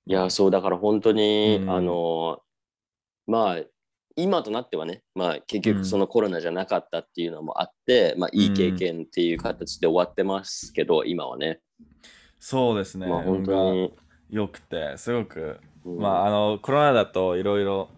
[0.06, 2.42] いや、そう、だから本当に、うんあの、
[3.26, 3.64] まあ、
[4.16, 11.62] 今となってはね、まあ、結うん局そのコロナじゃなかったっていうのもあって、まあ、いい経験っていう形で終わってますけど、今はね。
[12.40, 13.08] そうですね。
[13.08, 13.88] まあ、本運当に。
[13.90, 13.96] が
[14.30, 17.90] 良くて、すごく、うんまあ、あの、コロナだといろいろ、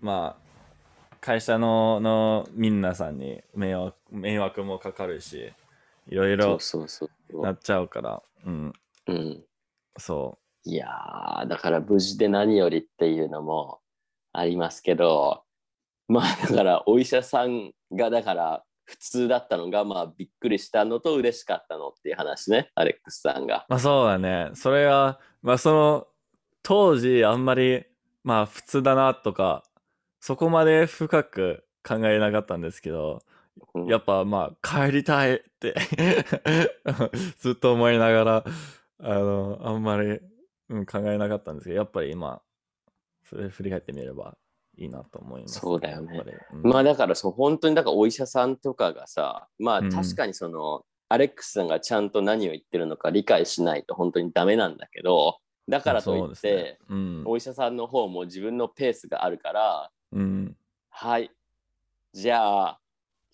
[0.00, 5.52] まあ、会社のの皆さんに迷惑迷惑もかかるし、
[6.08, 6.58] いろいろ。
[7.34, 8.72] なっちゃうから、うん、
[9.06, 9.44] うん。
[9.96, 13.80] そいやー、だから無事で何よりっていうのも
[14.32, 15.42] ありますけど、
[16.08, 23.72] まあだからお医者さんがだから普通だったのがまあびっくりしたのと嬉しかったのっていう話ね、アレックスさんがう。。
[23.72, 24.50] まあそうだね。
[24.54, 26.06] それは、まあその、
[26.62, 27.84] 当時あんまり、
[28.22, 29.64] まあ普通だなとか、
[30.20, 33.20] そこまで深く考えなかったんですけど、
[33.74, 35.74] うんやっぱまあ帰りたいって
[37.38, 38.44] ずっと思いながら
[38.98, 40.20] あのあんまり、
[40.72, 42.40] うん、考えなかったんですけどやっぱり今
[43.24, 44.36] それ振り返ってみれば
[44.76, 46.22] いいなと思います、そうだよね。
[46.52, 46.70] うん。
[46.70, 49.90] まあだからそう本当にだからお医者さんとかがさまあうん。
[49.90, 56.78] 確かにその、アレックスさんがちゃんと何を言ってるのか理解しないと本当にダメなんだけどだからといって、ね。
[56.88, 57.22] うん。
[57.26, 60.56] お医者さんの方も自分のペースがあるからうん、
[60.88, 61.30] はい。
[62.14, 62.80] じゃあ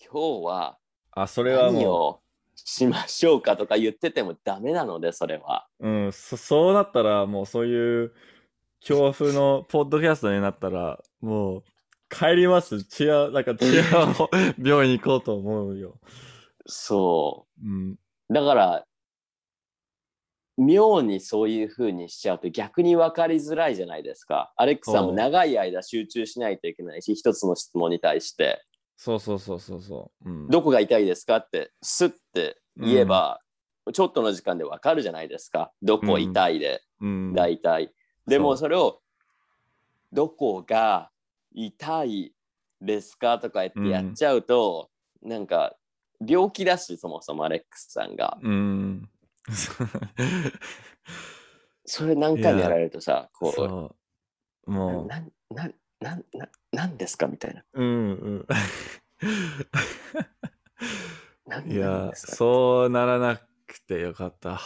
[0.01, 0.79] 今日は
[1.12, 2.20] あそれはも
[2.64, 5.66] しましょうかとか言っててもダメなのでそれは。
[5.80, 8.12] う、うん、そそうなったらもうそういう
[8.80, 11.62] 恐怖のポッドキャストになったらもう
[12.10, 12.84] 帰ります。
[12.84, 14.14] チアなんかチア
[14.62, 15.98] 病院行こうと思うよ、
[16.66, 17.68] そう。
[17.68, 17.96] ん、う
[18.32, 18.84] だから
[20.56, 24.52] 妙にそういう風にしちゃうと逆に分かりづらいじゃないですか。
[24.56, 28.64] アレックスさんも長い間集中しないといけないし一つの質問に対して
[28.98, 33.40] そうそうそうそうそう、うん、どこが痛いですかってスッて言えば、
[33.92, 35.72] ちょっとの時間で分かるじゃないですか。
[35.82, 37.92] どこ痛いで、うん、大体。
[38.26, 39.00] でもそそれを
[40.12, 41.11] どこが
[41.54, 42.34] 痛い
[42.80, 44.90] ですかとか言ってやっちゃうと、
[45.22, 45.76] なんか
[46.26, 48.38] 病気だしそもそもアレックスさんが。
[48.42, 49.08] うん。
[51.87, 53.52] それ何回もやられるとさこう。
[53.52, 53.94] そ
[54.66, 54.70] う。
[54.70, 57.26] もななななななんですか？
[57.26, 57.62] みたいな。
[57.74, 57.90] う、うんう
[58.40, 58.46] ん。
[61.46, 64.61] なんいや、そうならなくてよかった。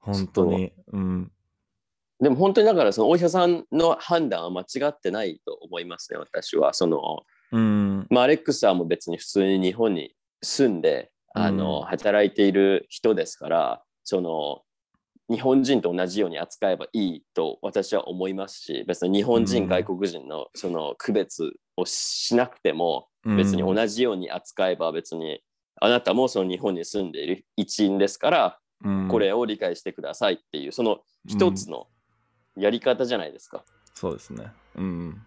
[0.00, 0.72] 本当に。
[0.88, 1.32] うん。
[2.20, 8.06] でも本当にだからそのお医者さんの判断は間違ってないと思いますね私はそのうん。
[8.10, 14.62] まあアレックスさんも別に普通に日本に住んであの、うん働いている人ですからその
[15.32, 25.40] 日本人と同じように扱えばいいと私は思いますし別に日本人、うん外国人のその区別をしなくてもうん別に同じように扱えば別に
[25.80, 31.86] あなたもその日本に住んでいる一員ですからうんこれを理解してくださいっていうその一つの
[32.56, 33.64] やり方じゃないですか。
[33.94, 34.52] そうですね。
[34.76, 35.22] うん。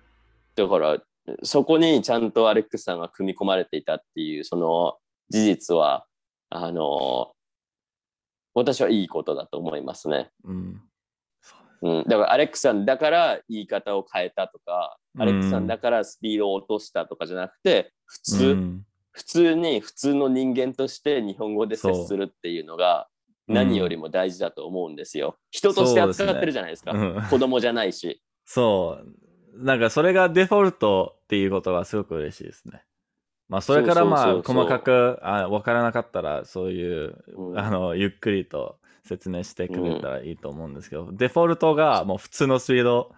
[0.55, 0.97] だから
[1.43, 4.97] そこにちゃんとアレックスさんが組み込まれていたっていうその
[5.29, 6.05] 事実は
[6.49, 7.31] あの
[8.55, 10.31] 私はいいことだと思いますね。
[10.45, 10.81] うん。
[11.81, 23.07] うん、だからアレックスさんだから言い方を変えたとか、うんアレックスさんだからスピードを落としたとかじゃなくて普通、うん普通に普通の人間として日本語で接するっていうのが
[23.47, 25.37] 何よりも大事だと思うんですよ。
[25.51, 26.91] 人として扱ってるじゃないですか。
[26.91, 28.21] うん子供じゃないし。
[28.43, 29.63] そう。
[29.63, 32.83] なんかそれがデフォルトっていうことがすごく嬉しいですね。
[33.47, 43.13] まあそれからまあ細かくあ分からなかったらそういう、うんあのゆっくりと説明してくれたらいいと思うんですけど、デフォルトがもう普通のスピード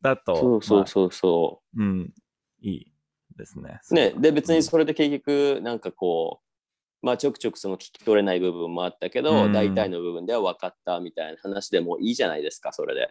[0.00, 1.78] だと、そうそうそうそう。
[1.78, 2.14] まあうん、
[2.62, 2.92] いい
[3.36, 3.80] ですね。
[3.90, 6.40] ね、で別にそれで結局なんかこ
[7.02, 13.10] う、まあちょくちょくその聞き取れない部分もあったけど、うん大体の部分では分かったみたいな話でもいいじゃないですかそれで。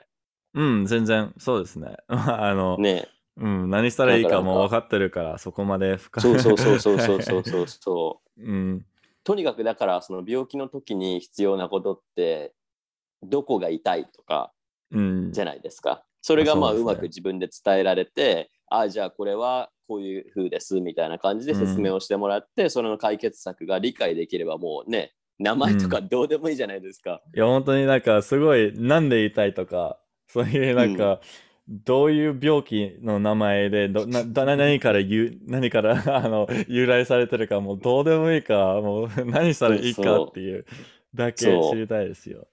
[0.55, 1.95] うん、全然そうですね。
[2.07, 8.43] あの、ねうん、何したらいいかもう分かってるからそこまで深そうそうそうそうそうそうそうそう。
[8.43, 8.85] うん、
[9.23, 12.53] とにかくだからその病気の時に必要なことって
[13.23, 14.51] どこが痛いとか
[14.93, 16.03] うん、じゃないですか。
[16.21, 27.21] それがまあそうまく自分で伝えられて、ああじゃあこれはこういう風ですみたいな感じで説明をしてもらって、それの解決策が理解できればもうね名前とかどうでもいいじゃないですか。
[27.35, 31.19] いや、本当になんかすごい、なんで言いたいとか、そういうなんか、
[31.67, 40.65] どういう病気の名前で、どなだ何から言う、何から あの由来されてるか、もうどうでもいいか、もう 何したらいいかっていう
[41.13, 41.73] だけそう。
[41.73, 42.47] 知りたいですよ。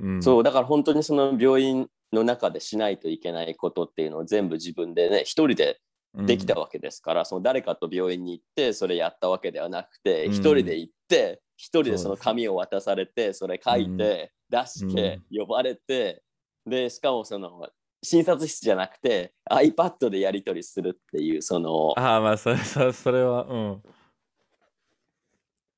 [0.00, 0.42] うん、そう。
[0.42, 5.78] だから本当にその病院の中でしないといけないことっていうのを全部自分でね一人で
[6.14, 10.32] できたわけですから、その誰かと病院に行ってそれやったわけではなくてうん。
[10.32, 16.24] 一人で行って一人でその紙を渡されてそれ書いて出して呼ばれて
[16.66, 17.68] で、しかもその、
[18.02, 23.82] 診察室じゃなくて iPad でやり取りするっていう、その、ああ、まあ、それ、そそれは、うん。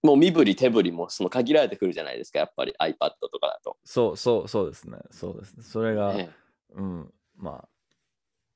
[0.03, 2.95] もう身振り手振りもその限られてくるじゃないですか、やっぱり iPad
[3.31, 3.77] とかだと。
[3.85, 4.99] そうそうそうですね。
[5.11, 5.63] そうですね。
[5.63, 6.31] それが、ね
[6.75, 7.65] うん、ま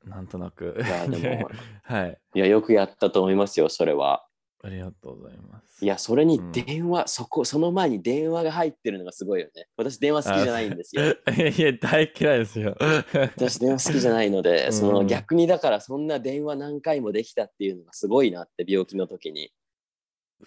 [0.04, 0.76] あ、なんとなく。
[0.78, 1.48] いや、でも、
[1.82, 2.18] はい。
[2.34, 4.26] いや、よくやったと思いますよ、それは。
[4.66, 5.84] ありがとうございます。
[5.84, 9.68] いや、それにうん電話、そこ、その前に電話が入ってるのがすごいよね。
[9.76, 11.02] 私、電話好きじゃないんですよ。
[11.56, 12.76] いや、大嫌いですよ。
[13.14, 19.52] 私、電話好きじゃないので、うんその逆にだから、そんな電話何回もできたっていうのがすごいなって、病気の時に。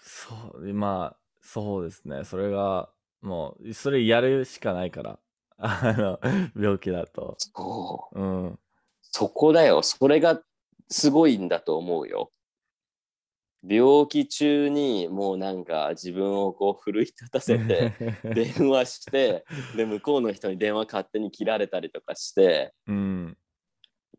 [0.02, 2.26] そう、まあ、そうですね。
[2.26, 2.90] それが、
[3.22, 5.20] もう、それやるしかないから。
[5.58, 6.20] あの、
[6.62, 7.36] 病気だと。
[7.38, 8.20] そう。
[8.20, 8.60] うん。
[9.02, 9.82] そこだよ。
[9.82, 10.42] それが
[10.90, 12.32] すごいんだと思うよ。
[13.68, 17.94] 病気中にもうなんか自分をこう奮い立たせて
[18.24, 19.46] 電話して
[19.76, 23.38] で向こうの人に電話勝手に切られたりとかしてうん。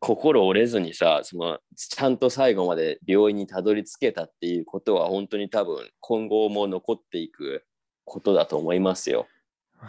[0.02, 7.64] 心折れずにさそのちゃんと最後まで病院にたどり着けたっていうことは本当に多分今後も残っていく
[8.10, 9.26] ことだと思いますよ。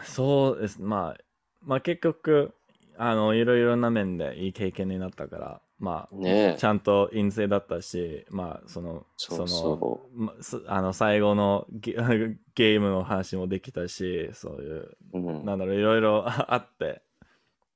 [0.04, 0.82] そうです。
[0.82, 1.24] まあ、
[1.62, 2.54] まあ結局、
[2.98, 11.94] あの、いろいろな面でいい経験になったから、まあ、ねえちゃんと陰性だったし、まあ、その、そのそますあの最後のゲ
[12.54, 15.18] ゲームの話もできたし、そういう、う。
[15.18, 16.24] うん、なんだろう、いろいろ
[16.54, 17.02] あって、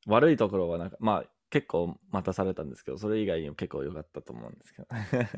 [0.05, 4.87] 悪いところはなんか、まあ、結構待たされたんですけど、それ以外にも結構良かったと思うんですけど。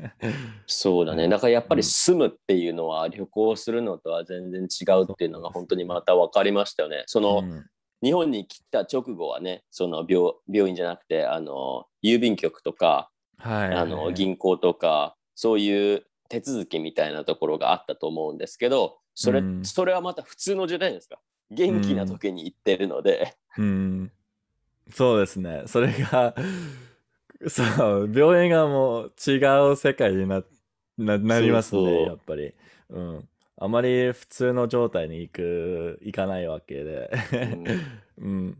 [0.66, 1.24] そうだね。
[1.24, 7.04] うんだからやっぱり住むっていうのは旅行するのとは全然違うっていうのが本当にまた分かりましたよね。
[7.06, 7.66] その、うん
[8.02, 13.74] 日本に来た直後はね、その病病院じゃなくて、あの郵便局とか、はい。
[13.74, 21.18] あの銀行とか、そういう手続きみたいなところがあったと思うんですけど、それ,、うんそれはまた普通の時代ですか？
[21.50, 24.12] 元気な時に行ってるので、うん、
[24.90, 25.62] そうですね。
[25.66, 26.34] それが、
[27.48, 27.62] そ
[28.02, 29.38] う、病院がもう違
[29.72, 30.42] う世界にな
[30.98, 32.52] ななりますね、やっぱり。
[32.90, 33.28] うん。
[33.60, 37.10] あまり普通の状態に行く、行かないわけで。
[38.18, 38.58] うん。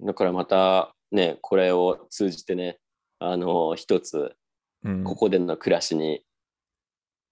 [0.00, 2.78] だからまたね、これを通じてね、
[3.18, 4.36] あの一つ
[4.84, 5.04] うん。
[5.04, 6.22] ここでの暮らしに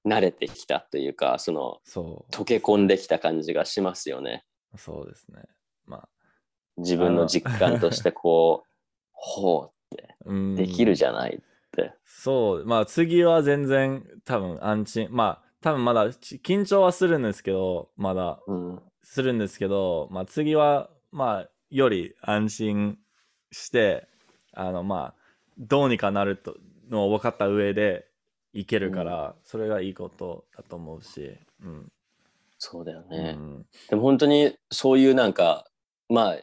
[0.07, 4.45] 慣れてきたというか、そのそ溶け込んできた感じがしますよね。
[4.75, 5.43] う、そうですね。
[5.87, 6.09] ま
[6.77, 8.69] 自分の実感としてこう、
[9.13, 9.71] ほあ、
[10.25, 10.55] うん。
[10.55, 11.95] う、できるじゃないって。
[12.05, 15.09] そう、まあ次は全然多分安心。
[15.11, 22.99] まあ多分まだち緊張はするんですけど、まだうん、するんですけど、まあ次はまあより安心
[23.51, 24.07] して、
[24.53, 25.21] あのまあ
[25.57, 26.59] どうにかなると
[26.91, 28.07] のを分かった上で
[28.53, 31.91] いけるから、それがいいことだと思うし、うん。
[32.59, 33.33] そうだようね。
[33.33, 35.65] ん、でも本当にそういうなんか、
[36.11, 36.39] まあ、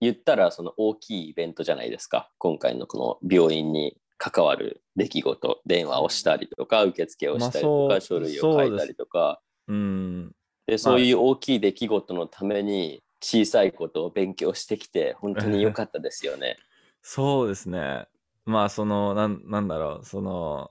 [0.00, 2.30] 言ったらその大きいイベントじゃないですか。
[2.38, 10.32] 今回のこの病院に関わる出来事、電話をしたりとか、受付をしたりとか、まあそう書類を書いたりとか、うん、
[10.66, 16.56] でそういう大きい出来事のために小さいことを勉強してきて本当に良かったですよね。
[17.00, 18.06] そうですね。
[18.44, 20.70] まあそのなんなんだろうその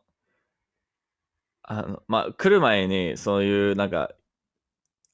[1.64, 4.12] あのまあ来る前にそういうなんか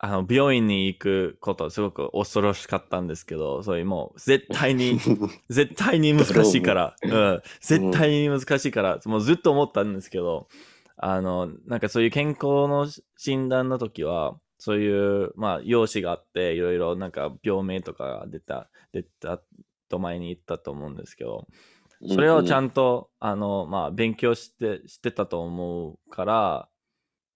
[0.06, 5.00] あの病院に行くことすごく恐ろしかったんですけどそういうもう絶対に
[5.48, 10.50] 絶対に難しいから、うん、絶対に難しいから、もうずっと思ったんですけど
[10.98, 12.86] あのなんかそういう健康の
[13.16, 19.42] 診断の時はそういうまあ用紙があっていろいろなんか病名とかが出た出た
[19.88, 21.48] と前に言ったと思うんですけど
[22.10, 26.73] それをちゃんんと、あのまあ勉強してしてたと思うからと、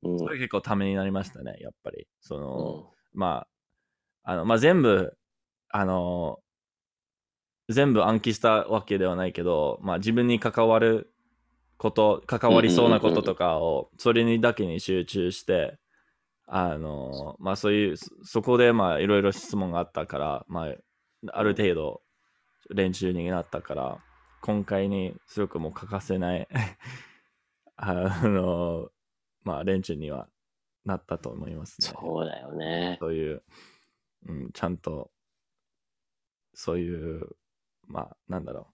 [0.03, 0.19] うん。
[0.19, 2.07] それ結構ためになりましたねやっぱり。
[2.21, 3.19] その、うん。
[3.19, 3.47] ま
[4.23, 5.17] あ、あの、まあ、全部、
[5.69, 6.39] あの、
[7.69, 11.13] 全部暗記したわけではないけど、まあ、自分に関わる
[11.77, 15.77] こと、関わりそうなこととかを、それにだけに集中して、
[16.45, 20.75] あの、まあ、そういう、そそこで、まあ、いろいろ質問があったから、まあ、
[21.33, 22.01] ある程度
[22.69, 23.97] 練習になったから、
[24.41, 26.47] 今回にすごくもう欠かせない、
[27.75, 27.93] あ
[28.23, 28.89] の、
[29.47, 30.27] まあ、練習には
[30.83, 31.87] なったと思いますね。
[31.87, 32.97] そうだよね。
[32.99, 33.43] そういう、
[34.27, 35.09] うん、ちゃんと、
[36.53, 37.29] そういう、
[37.87, 38.65] まあ、なんだろう。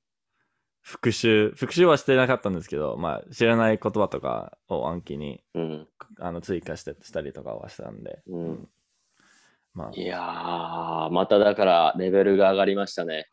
[0.81, 5.87] 復習、復習はしてなかったんですけど、まあ、知らない言葉とかを暗記にうん。
[6.19, 8.69] あの追加してしたりとかはしたんで、うん、
[9.73, 13.27] まあ、いやー、まただからレベルが上がりましたね。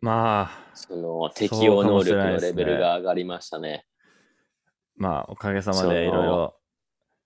[0.00, 3.86] まあ、その適応能力のレベルが上がりましたね。
[4.96, 6.54] まあ、おかげさまそうでいろいろ、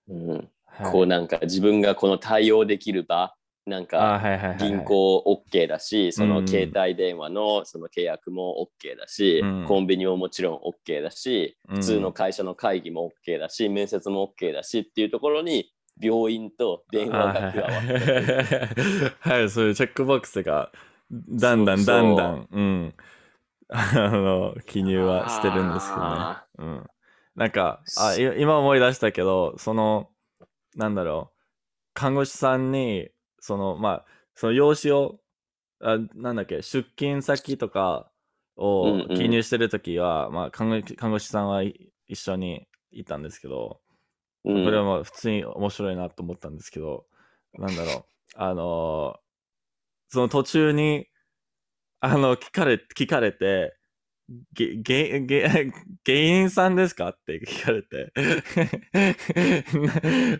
[0.09, 0.13] う。
[0.13, 0.27] ん、
[0.65, 4.55] はいこうなんか自分がこの対応できる場なんあか。
[4.57, 6.29] 銀行 OK だし、そうん。
[6.29, 9.65] の携帯電話のその契約も OK だし、うん。
[9.67, 11.75] コンビニももちろん OK だし、うん。
[11.77, 17.93] 普通の会社の会議も OK だし、面接も OK だしっていうところに病院と電話あが加わはいって。
[17.93, 19.15] る。
[19.19, 20.71] はいはい、そういうチェックボックスが
[21.11, 22.95] だんだんそうそうだんだん、うん、
[23.69, 26.07] あの記入はしてるんですけどね。
[26.07, 26.89] あうん、
[27.35, 30.09] なんかあい今思い出したけどその
[30.75, 31.37] なんだろう。
[31.93, 33.09] 看護師さんに
[33.39, 34.05] そのまあ
[34.35, 35.19] その用紙を
[35.81, 38.11] あなんだっけ出勤先とか
[38.57, 39.17] うんをうん。
[39.17, 43.79] 記入してる時は、まあ看護看護師さんはい一緒にいたんですけど、
[44.45, 44.65] うん。
[44.65, 47.05] これはまあ普通に面白いなと思ったんですけど、
[47.53, 48.03] なんだろう、
[48.35, 49.21] あのー
[50.13, 51.07] その途中に、
[52.01, 53.77] あの、聞かれ、聞かれて、
[54.53, 55.71] げ、げ、げ、
[56.05, 57.09] 芸人さんですか？
[57.09, 58.11] って聞かれて、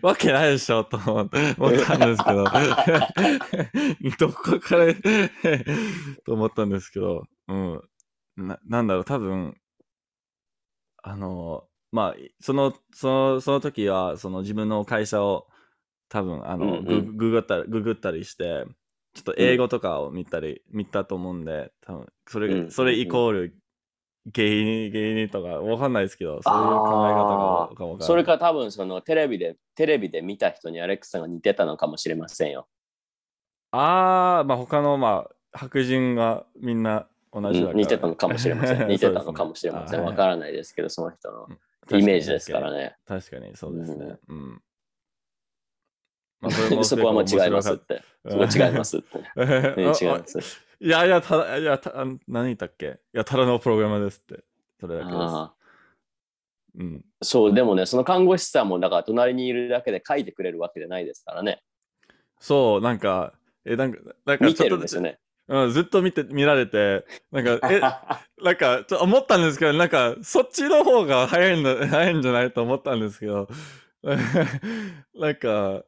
[0.02, 2.44] わけないでしょと思ったんですけど、
[4.18, 4.94] どこから
[6.24, 7.82] と思ったんですけど、うん。
[8.36, 9.56] な、なんだろう、多分、
[11.02, 15.46] あの、まあ、その、その、その時は、その自分の会社を、
[16.08, 17.06] 多分、あの、うんうん。
[17.06, 18.64] グググったり、ググったりして、
[19.14, 22.70] ちょっと英語とかを見たり、見たと思うんで、多分、それ、うん。
[22.70, 23.61] それイコール、
[24.26, 28.00] 芸人、芸人とか、わかんないですけど、そういう考え方がかも。
[28.00, 32.68] それか多分そのテレビでテレビで見た人にアレックスさんが似てたのかもしれませんよ。
[33.72, 38.86] ああ、まあ他の、まあ、白人がみんな同じだから、うん似てたのかもしれません。
[38.88, 40.04] 似てたのかもしれません。
[40.04, 41.48] わからないですけど、その人の
[41.98, 42.96] イメージですからね。
[43.06, 44.16] 確かにそうですね。
[44.28, 44.62] うん。
[46.84, 48.02] そこはもう違いますって。
[48.28, 49.18] そ違いますって。
[49.78, 50.38] 違います。
[50.82, 51.92] いやいや、ただ、いや、た
[52.26, 52.98] 何言ったっけ？
[53.14, 54.42] いや、ただのプログラムですって。
[54.80, 55.16] それだけです。
[55.16, 55.54] あ
[56.74, 56.96] うん。
[56.96, 61.62] ーそう、でもね、その看護師さんもだから隣にいるだけで書いてくれるわけじゃないですからね。
[62.40, 65.20] そう、なんか、え、なんか、なんか見てちょっとるんですよね。
[65.46, 67.78] うん、ずっと見て、見られて、なんか、え、
[68.42, 73.48] なんか、ちょ思ったんですけど、なんか、そっちの方が早いんだ、早いんじゃないと思ったんですけど、
[75.14, 75.84] なんか、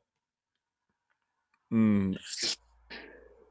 [1.73, 2.17] うん、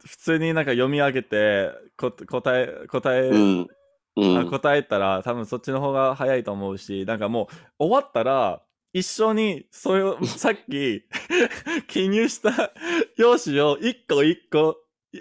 [0.06, 3.68] 普通になんか読み上げて、こ答え、答え、うん。
[4.16, 4.38] うん。
[4.38, 7.48] あ答えたら、多分そっちの方が早いと思うし、なんかも
[7.80, 8.62] う、終わったら、
[8.94, 11.06] 一緒に、それを、 さっき、
[11.88, 12.74] 記入した
[13.18, 14.78] 用紙を一個一個、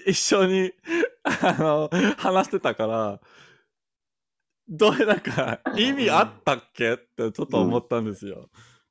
[0.06, 0.72] 一緒に、
[1.22, 3.20] あの、話してたから、
[4.68, 8.50] どうなんか、意味あったっけってちょっと思ったんですよ。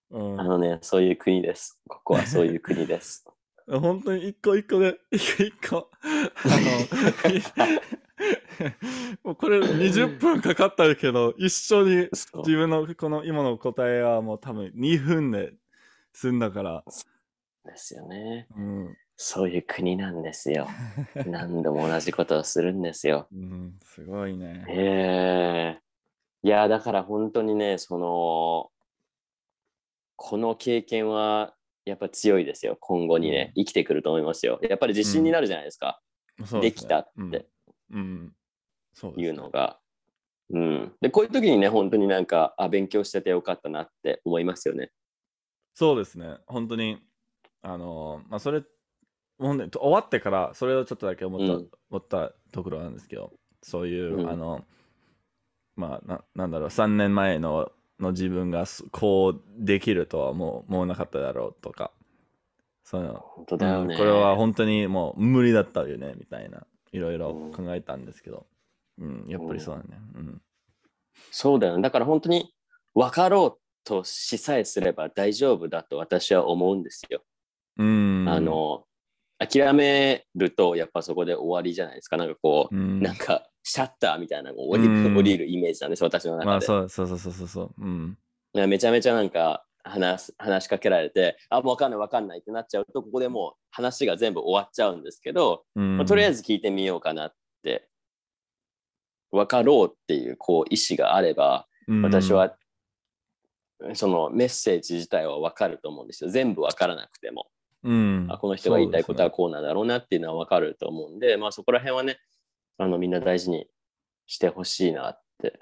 [0.09, 1.79] うんあのね、そういう国です。
[1.87, 3.25] ここはそういう国です。
[3.79, 6.09] 本当に一個一個で、 一個一個、あ
[6.49, 7.71] の、
[9.23, 15.53] もうこれ20分かかったけど、一緒に自分のこの今の答えはもう多分2分で
[16.13, 16.83] 済んだから、
[17.65, 18.47] ですよね。
[18.55, 20.67] うん、そういう国なんですよ。
[21.25, 23.27] 何度も同じことをするんですよ。
[23.31, 24.65] うん、すごいね。
[24.67, 25.81] へえ。
[26.43, 28.71] いや、だから本当にね、その、
[30.15, 31.55] この経験は
[31.91, 32.77] やっぱ強いですよ。
[32.79, 34.59] 今後にね、生きてくると思いますよ。
[34.63, 36.01] やっぱり自信になるじゃないですか。
[36.45, 37.47] そうですきたっねて
[37.91, 38.33] うん、うん、
[38.93, 39.77] そうですねいうのが。
[40.53, 40.91] うん。
[41.01, 44.91] で、こういう時にね、本当になんか、あ、勉強しててよかったなって思いますよね。
[45.73, 46.37] そうですね。
[46.47, 46.97] 本当に、
[47.61, 48.63] あのまあ、それ、
[49.37, 54.65] もうね、終わってから、それをちょっとだけ思った、うん思ったところなんですけど、そういう、うんあの、
[55.75, 57.71] まあな、なんだろう、3年前の
[58.01, 61.91] の自分がそこうできるとはもうもうなかっただろうとか、
[62.83, 63.93] その本当だよね。
[63.93, 68.45] うんこれは本当にもう無理だったよね、みたいな、いろいろ考えたんですけど、
[68.99, 70.01] うん、やっぱりそうだね。
[70.15, 70.41] うん。
[71.31, 71.81] そうだよね。
[71.81, 72.53] だから本当に
[72.93, 77.21] 分かろうとしさえすれば大丈夫だと私は思うんですよ。
[77.77, 78.85] うん、あ、の、
[79.39, 82.17] 諦めるとやっぱそこで終わりじゃないですか。
[82.17, 86.45] なんかこう、うん、なんかシャッターみたいなのが降り,、うん降りるイメージなんです、私の中で。
[86.47, 88.17] まあそうそうそうそうそうそう、うん。
[88.53, 97.33] めちゃめちゃなんか話す話しかけられて、あ、もう分かんない分かんないってなっちゃうと、ここでもう話が全部終わっちゃうんですけど、うんまあとりあえず聞いてみようかなっ
[97.63, 97.87] て、
[99.31, 101.67] 分かろうっていうこう意思があれば、
[102.03, 102.55] 私、は、
[103.95, 106.29] そのメッセージ自体は分かると思うんですよ。
[106.29, 107.47] 全部分からなくても。
[107.83, 112.19] うん、あこの人が言いたいことはこうなんだろうなっていうのは分かると思うんで、まあそこら辺はね、
[112.81, 113.67] あのみんな大事に
[114.25, 115.59] してほしいなって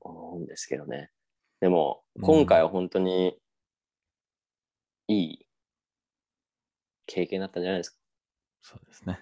[0.00, 1.10] 思うんですけどね。
[1.60, 3.36] でもうん今回は本当に
[5.08, 5.46] いい
[7.06, 7.96] 経験だったんじゃないですか？
[8.62, 9.20] そうですね。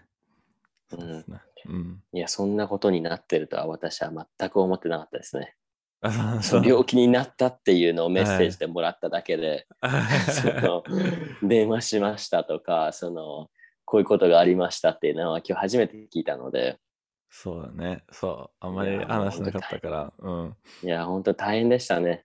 [0.89, 1.41] そうですね。
[1.67, 2.03] うん。
[2.13, 5.57] いや、そんなことになってるとは私は全く思ってなかったですね。
[6.03, 9.67] あその 病気になったっていうのをメッセージでもらっただけで、
[10.31, 10.85] その
[11.43, 13.51] 電話しましたとか、その
[13.85, 16.79] こういうことがありましたっていうのは今日初めて聞いたので、
[17.31, 18.05] そうだね。
[18.11, 18.57] そう。
[18.67, 20.13] あんまり話しなかったから。
[20.19, 20.57] うん。
[20.83, 22.25] いや、本当大変でしたね。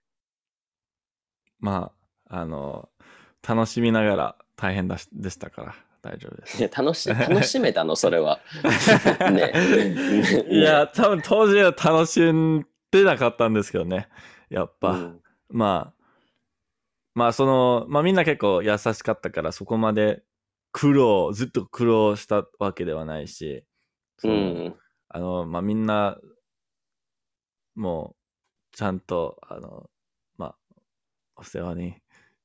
[1.60, 1.92] ま
[2.28, 2.88] あ、あの、
[3.46, 6.58] 楽しみながら大変だしでしたから大丈夫です。
[6.58, 8.40] いや、楽し、楽しめたの、 それは。
[9.32, 14.08] ね ねいや、多分当時は楽しんでなかったんですけどね。
[14.50, 16.04] やっぱ、うんまあ、
[17.14, 20.22] まあその、まあみんな結構優しかったからそこまで
[20.72, 23.64] 苦労、ずっと苦労したわけではないし、
[24.24, 24.76] うん。
[25.16, 26.18] あの、まあみんな、
[27.74, 28.14] も
[28.72, 29.88] う、ちゃんと、あの、
[30.36, 30.56] まあ、
[31.36, 31.96] お世話に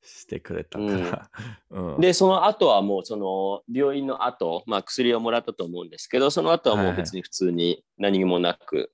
[0.01, 1.29] してくれたから、
[1.69, 1.99] うん。
[1.99, 8.93] で、その後はもう、その、病院の後、まあ、薬をもらったと思うんですけど、その後はもう別に普通に何もなく、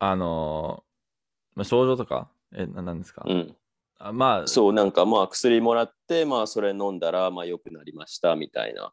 [0.00, 0.82] あの、
[1.54, 3.56] まあ、症状とか、え、ななんですか、うん。
[4.00, 8.92] あまあ、そう、なんかまあ、薬もらって、まあ、それ飲んだら、まあ、良くなりました、みたいな。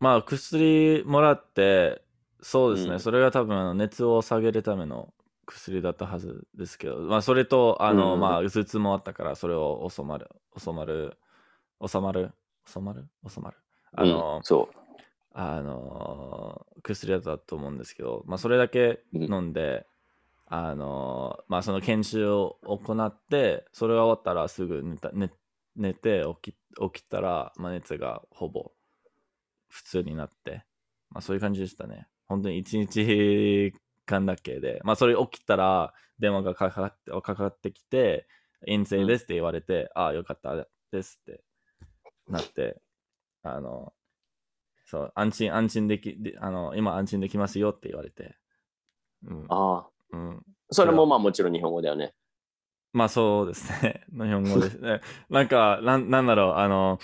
[0.00, 2.02] まあ、薬もらって、
[2.40, 3.00] そうですね、うん。
[3.00, 5.12] それが多分あの熱を下げるための
[5.46, 8.20] 薬だったはずですけど、まあ、それと、あの、うん。
[8.20, 11.16] まあ、うつつもあったから、それを収まる、収まる、
[11.86, 12.32] 収まる、
[12.66, 13.56] 収まる、収まる？
[13.92, 14.40] あの、う。
[14.40, 14.68] ん、そ
[15.32, 19.86] あの薬だったと思うんですけど、まあ、それだけ飲んで、
[20.46, 25.30] あのまあ、その研修を行ってそれが終わったらすぐ寝た寝
[25.76, 26.56] 寝て起き
[26.92, 28.72] 起きたら、まあ、熱がほぼ
[29.68, 30.64] 普通になって、
[31.10, 33.74] まあ、そういう感じでしたね本当に1日
[34.06, 38.26] 間だけで、まあ、それ起きたら電話がかかってかかってきて
[38.66, 41.42] 陰性ですって言われて、ああよかったですって
[42.28, 42.80] なって
[43.42, 43.92] あの
[44.90, 48.36] そう、安心、安心でき、であの、今安心できますよって言われて。
[49.26, 49.46] うんう。。
[49.50, 49.86] ああ。
[50.12, 52.14] うん、それもまあ、もちろん日本語だよね。
[52.94, 54.06] まあそうですね。
[54.10, 55.02] 日本語ですね。
[55.28, 56.98] なんか、なんなんだろう、あの、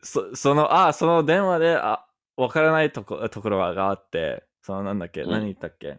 [0.00, 2.06] そその、あ、その電話で、あ、
[2.36, 5.30] わからないとこところがあって、そのなんだっけ、うん。
[5.30, 5.98] 何言ったっけ、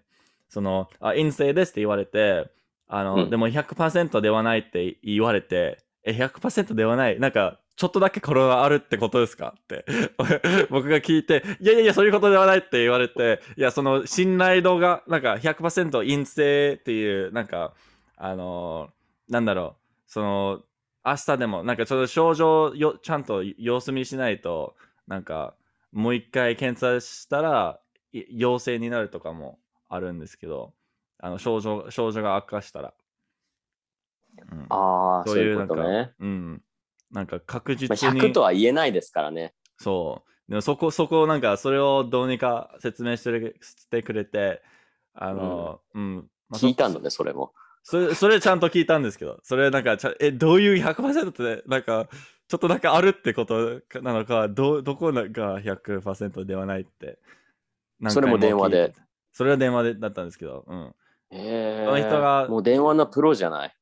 [0.50, 2.50] その、あ、陰性ですって言われて、
[2.88, 3.30] あの、うん。
[3.30, 7.20] でも100%ではないって言われて、え、100%ではない？
[7.20, 9.56] なんか、ちょっとだけコロナあるってことですか？
[9.58, 9.86] って。
[10.70, 17.74] 僕が聞いて、いやいやいや、そういうことではないって言われて、いや、その信頼度が、なんか100%陰性っていう、なんか、
[18.18, 20.62] あのーなんだろう、その、
[21.04, 24.76] 明日でも、なんかちょっと症状よ、ちゃんと様子見しないと、
[25.08, 25.56] なんか、
[25.96, 27.80] もう一回検査したら、
[28.12, 30.74] い陽性になるとかもあるんですけど、
[31.20, 32.94] あの症状症状が悪化したら。
[34.52, 36.62] うんああ、そういうことなんねか。、うん。
[37.12, 38.20] なんか確まあ、実に。
[38.20, 39.54] 100とは言えないですからね。
[39.78, 40.50] そう。
[40.52, 44.62] でもそこ、そこ、なんか、それをどうにか説明してるしてくれて、
[45.14, 46.16] あの、うん。
[46.50, 47.54] まあそ聞いたのね、それも。
[47.84, 52.10] それ、それちゃんと聞いたんですけど、それなんかちゃ、え、どういう100%って、なんか、
[52.48, 55.24] ちょっとだけあるってことなのか、ど、どこが
[55.60, 57.20] 100%ではないって。
[58.00, 58.94] 何それも回電話で。
[59.32, 60.96] それは電話でだったんですけど、うん。
[61.32, 63.76] ええその人がもう電話のプロじゃない？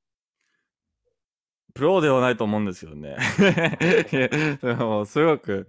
[1.74, 3.18] プロではないと思うんですよね。
[3.40, 5.68] で も、すごく、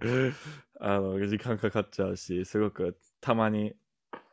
[0.79, 3.73] あの、時間かかっちゃうし、すごく、たまに、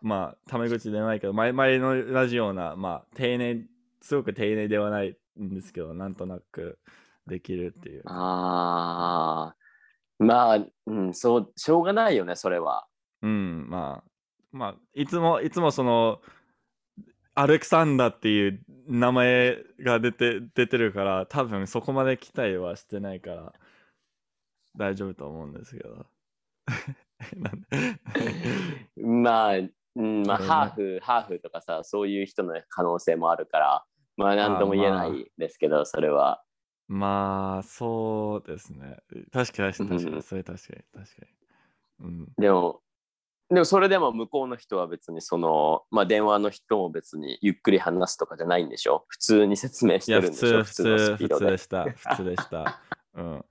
[0.02, 3.64] まあ、タメ口ではないけど、前々のラジオな、まあ、丁寧、
[4.02, 6.78] すごく丁寧ではないんですけど、なんとなく
[7.26, 8.02] できるっていう。
[8.06, 9.56] ああ。
[10.18, 12.86] まあ、うん、そう、しょうがないよね、それは。
[13.22, 14.10] うん、まあ、
[14.52, 16.20] まあ、いつも、いつもその、
[17.34, 23.52] アレクサンダーっていう名前が出て、出てるから、多分そこまで期待はしてないから、
[24.76, 26.06] 大丈夫と思うんですけど。
[28.96, 29.54] まあ、
[29.94, 33.84] うん、まあ、ハーフ、ハーフとかさ、そういう人の可能性もあるから、
[34.16, 36.42] まあ、なんとも言えないですけど、それは。
[36.94, 38.98] まあ、そうですね。
[39.32, 41.26] 確かに、確かに、うんそれ確かに、確か
[42.02, 42.06] に。
[42.06, 42.28] うん。
[42.36, 42.80] でも、
[43.48, 49.06] でもそれでも向こうの人は別にその、まあ電話の人も別にゆっくり話すとかじゃないんでしょ？
[49.08, 50.62] 普通に説明してるんでしょ？
[50.62, 50.82] 通、普通、
[51.16, 51.38] 普通普。
[51.38, 51.84] 通でした。
[51.90, 52.80] 普通でした。
[53.14, 53.44] うん。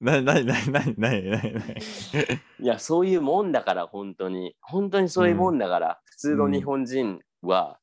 [0.00, 1.74] な、なになになになになになに
[2.60, 4.54] いや、そういうもんだから、本当に。
[4.60, 7.78] 本当にそういうもんだから、普通の日本人は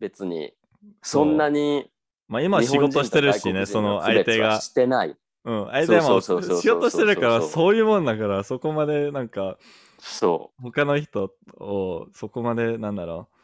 [0.00, 0.54] 別に
[1.02, 1.91] そんなに
[2.32, 4.58] まあ今仕事してるしね、その相手が。
[4.60, 5.14] してない。
[5.44, 9.58] うん、相手も仕事してるからそういうもんだから、そこまでなんか、
[9.98, 13.36] そ他の人をそこまでなんだろう、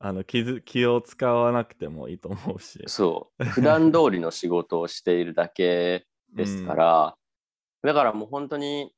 [0.00, 2.88] あの気づ気を使わなくてもいいと思うしう、。
[2.88, 3.44] そう。
[3.44, 7.16] 普段通りの仕事をしているだけですから、
[7.82, 8.92] だからもう本当に、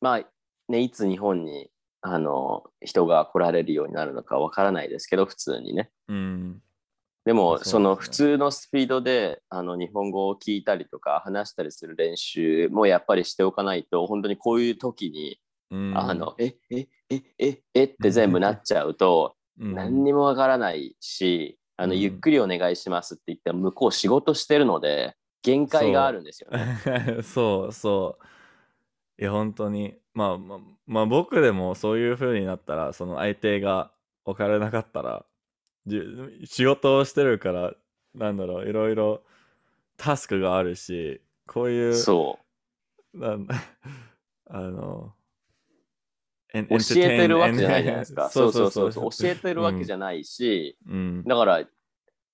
[0.00, 0.24] まあ、
[0.68, 1.70] ね、いつ日本に
[2.00, 5.90] あの人が来られるようになるのかわからないですけど、普通にね。
[6.08, 6.62] うん。
[7.26, 15.40] でも、その普通のスピードであの日本語を聞いたりとか話したりする練習もやっぱりしておかないと、本当にこういう時に、
[15.72, 27.22] うんあの、え、え、え、え、えって全部なっちゃうと、うん何にもわからないし、あの、うんゆっくりお願いしますって言っても向こう仕事してるので、限界があるんですよね。
[27.24, 29.22] そう そう。
[29.22, 29.96] いや、本当に。
[30.14, 33.90] まあ、まあ、まあ、僕でもそういう風になったら、その相手が
[34.24, 35.35] 分からなかったら、じ
[36.44, 37.74] 仕事をしてるから、
[38.14, 39.22] なんだろう、いろいろ
[39.96, 42.38] タスクがあるし、こういう、そ
[43.14, 43.46] なん
[44.48, 45.12] あの。
[46.52, 48.30] 教えてるわけじゃないじゃないですか。
[48.30, 49.10] そそううそそそううそうう。
[49.10, 51.24] 教えてるわけじゃないし、うん。
[51.24, 51.68] だから、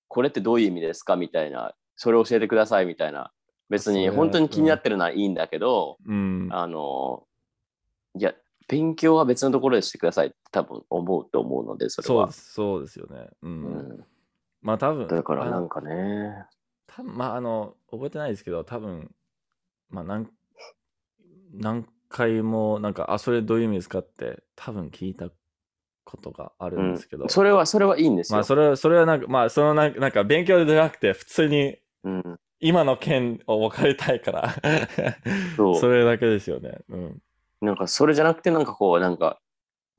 [0.07, 3.33] これってどういう意味ですかみたいな、それ教えてくださいみたいな。
[3.69, 6.47] 別に本当に気になってるのはいいんだけど、うん。
[6.51, 7.27] あの、
[8.17, 8.33] いや、
[8.67, 12.25] 勉強は別のところでしてくださいって多分思うと思うので、それは。
[12.25, 12.33] そうで。
[12.33, 13.27] す、そうですよね。
[13.41, 13.47] う。
[13.47, 13.63] うん。
[13.63, 14.05] ん、
[14.61, 16.45] まあ、多分、だからなんかね、
[16.95, 19.09] 多分まああの覚えてないですけど多分
[19.89, 20.27] まあ何
[21.53, 25.29] 何回もなんかあそれどういう意味ですかって多分聞いた
[26.05, 28.37] ことがあるんですけど、それは、それはいいんですよ。
[28.37, 34.55] まあそれはそれはなんかまあそのなんかなんか勉強じゃなくて普通にうん、今の件を分かりたいから。
[35.55, 35.75] そう。
[35.79, 36.79] それだけですよね。
[36.89, 37.21] うん
[37.63, 39.39] なんかそれじゃなくて、なんかこう、なんか、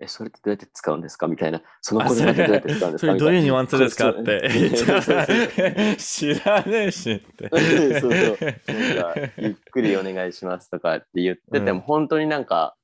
[0.01, 1.29] え、それってどうやって使うんですか？
[1.29, 4.11] みたいな、その言葉ってどうやって使うんですそかどういうニュアンスですか？
[4.11, 4.51] って。
[5.99, 7.49] 知らねえしって。
[7.49, 11.81] そうそうなんか、ゆっくりお願いしますとかって言ってても、うん。
[11.81, 12.77] 本当になんか、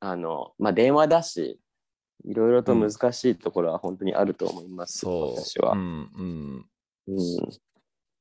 [0.00, 1.60] あの、まあ、電話だし、
[2.24, 5.40] いろいろと難しいところは本当にあると思います、そう。
[5.40, 6.66] 私は、うんうん。
[7.08, 7.50] うん。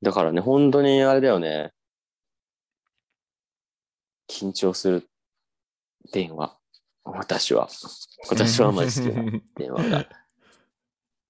[0.01, 1.71] だからね、本当にあれだよね。
[4.29, 5.07] 緊張する
[6.11, 6.57] 電話。
[7.03, 7.69] 私は。
[8.29, 10.07] 私はあんまり好きな 電話が。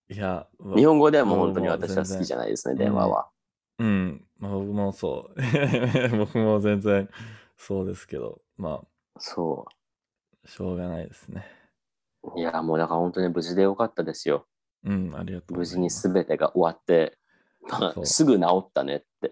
[0.10, 0.46] いや
[0.76, 3.30] 日本語ではもう本当に私は好きじゃないですね、電話は。
[3.80, 5.42] うん、まあ、僕もそう。
[6.18, 7.10] 僕も全然
[7.58, 8.84] そうですけど、ま
[9.18, 11.46] そあ、しょうがないですね。
[12.24, 12.40] う。
[12.40, 14.46] いや、もうだから本当に無事でよかったですよ。
[14.84, 15.90] うん、ありがとうご無事に。
[15.90, 17.18] 全てが終わって、
[17.70, 19.32] まあ、すぐ治ったねって。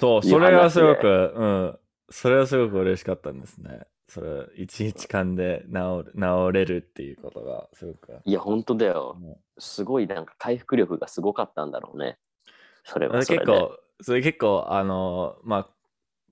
[0.00, 1.78] そう、それはすご話く、うん、
[2.10, 3.86] それはすごく嬉しかったんですね。
[4.12, 8.20] それ、一日間で治る、治れるっていうことが、すごく。
[8.26, 9.16] いや、本当だよ。
[9.18, 12.18] もすごいなんか回復力がすごかったんだろうね。
[12.84, 13.44] それうはそれで。
[13.46, 15.68] 結構、それ結構、あの、まあ、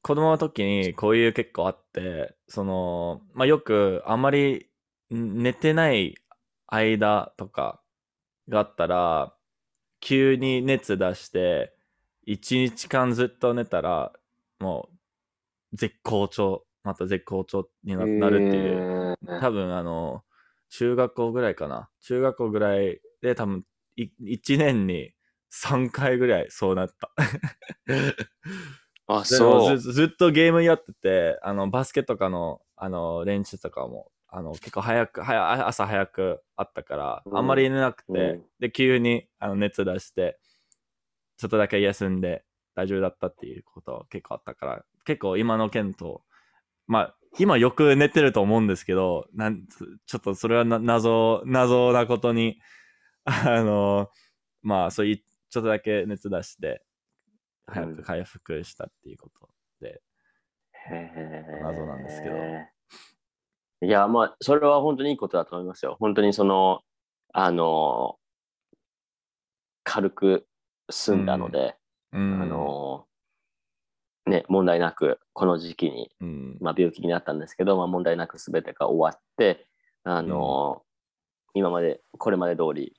[0.02, 4.68] 子供の時にこういう結構あって、その、まあ、よくあんまり
[5.14, 6.16] ん寝てない
[6.66, 7.80] 間とか
[8.50, 9.34] があったら、
[10.00, 11.72] 急に熱出して、
[12.26, 14.12] 一日間ずっと寝たら、
[14.58, 14.90] も
[15.72, 19.16] う、絶好調、また絶好調にななるっていう。
[19.22, 20.22] へー多分あの、
[20.70, 21.90] 中学校ぐらいかな。
[22.00, 23.64] 中学校ぐらいで多分、
[23.96, 25.12] い1年に
[25.52, 27.10] 3回ぐらいそうなった。
[29.06, 29.78] あ、そう。
[29.78, 40.38] ずずっとゲームやってて、あの、バスケとかの、あの、練習とかも、あの、結構早く、早朝早くあったから、うんあんまり寝なくて、うんで、急にあの熱出して、
[41.36, 46.22] ちょっとだけ休んで大丈夫だったっていうこと結構あったから、結構今の件と、
[46.90, 49.64] まあ、今よく寝てると思うんですけど、なん
[50.06, 52.58] ちょっとそれはな謎、謎なことに、
[53.24, 54.08] あの、
[54.60, 56.82] まあ、そういう、ちょっとだけ熱出して、
[57.68, 57.96] 早うん。
[57.96, 59.48] く回復したっていうこと
[59.80, 60.02] で、
[60.90, 61.62] へー。
[61.62, 62.34] 謎なんですけど。
[63.86, 65.96] いや、まあ、それは本当にいいことだと思いますよ。
[66.00, 66.80] 本当にその、
[67.32, 68.16] あの、
[69.84, 70.48] 軽く
[70.90, 71.76] 済んだので、
[72.12, 73.06] うん、あの、
[74.30, 79.66] ね、問題なく、この時期に、うん、まあ、病気になったんですけど、まあ、問題なく全てが終わって、
[80.04, 80.82] あの、
[81.52, 82.96] 今まで、これまで通り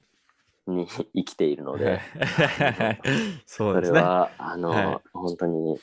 [0.67, 2.01] に生きているので、
[3.47, 3.99] そうですね。
[3.99, 5.79] それは、あの、はい本当に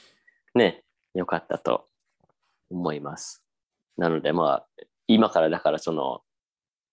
[0.55, 0.85] ね、
[1.15, 1.89] 良かったと
[2.71, 3.43] 思います。
[3.97, 6.23] なので、まあ、今からだからその、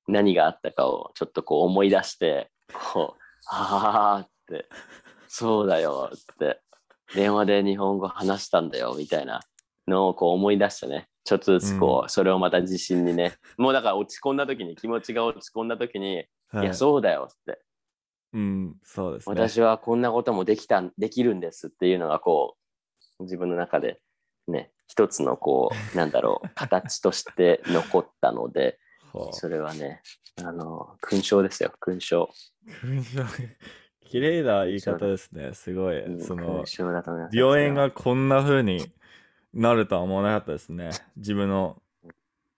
[0.08, 2.51] 何があったかをちょっとこう思い出して、
[2.93, 4.70] こう、はあって、
[5.28, 6.62] そうだよって、
[7.14, 9.41] 電話で日本語話したんだよみたいな
[9.88, 16.68] のをこう思い出してね、ちょっとずつこう、それをまた自信にね、もうだから落ち込んだ時に、気持ちが落ち込んだ時に、い、はい。
[16.68, 17.60] や、そうだよって、
[18.36, 19.36] うん、そうですね。
[19.36, 22.58] 私はこんなこともできたんできるんですっていうのがこ
[23.20, 24.01] う自分の中で
[24.49, 28.78] ね一つのこう なんだろう形として残ったので
[29.32, 30.01] それはね
[30.43, 32.30] あの勲章ですよ勲章、
[32.82, 33.24] 勲章
[34.06, 35.53] 綺麗な言い方ですね。
[35.53, 35.74] す。
[35.74, 36.01] ごい。
[36.06, 36.64] うんその
[37.32, 38.91] 病院がこんな風に
[39.53, 40.91] なるとは思わなかったですね。
[41.18, 41.82] 自分の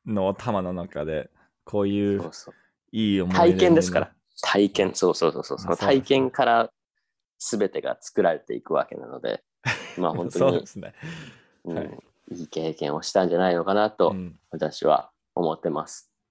[0.06, 1.30] の頭の中で、
[1.64, 2.32] こういう
[2.92, 4.06] いい思い出体験ですから。
[4.08, 4.96] に体験。
[4.96, 5.60] そうそうそうそう。
[5.60, 6.70] その体験から
[7.40, 9.44] 全てが作られていくわけなので、
[9.98, 10.94] まあ本当にそうで、すね。
[11.64, 11.98] うんはい。
[12.32, 14.40] いい経験をしたんじゃないのかなとうん。
[14.52, 16.12] 私は思ってます。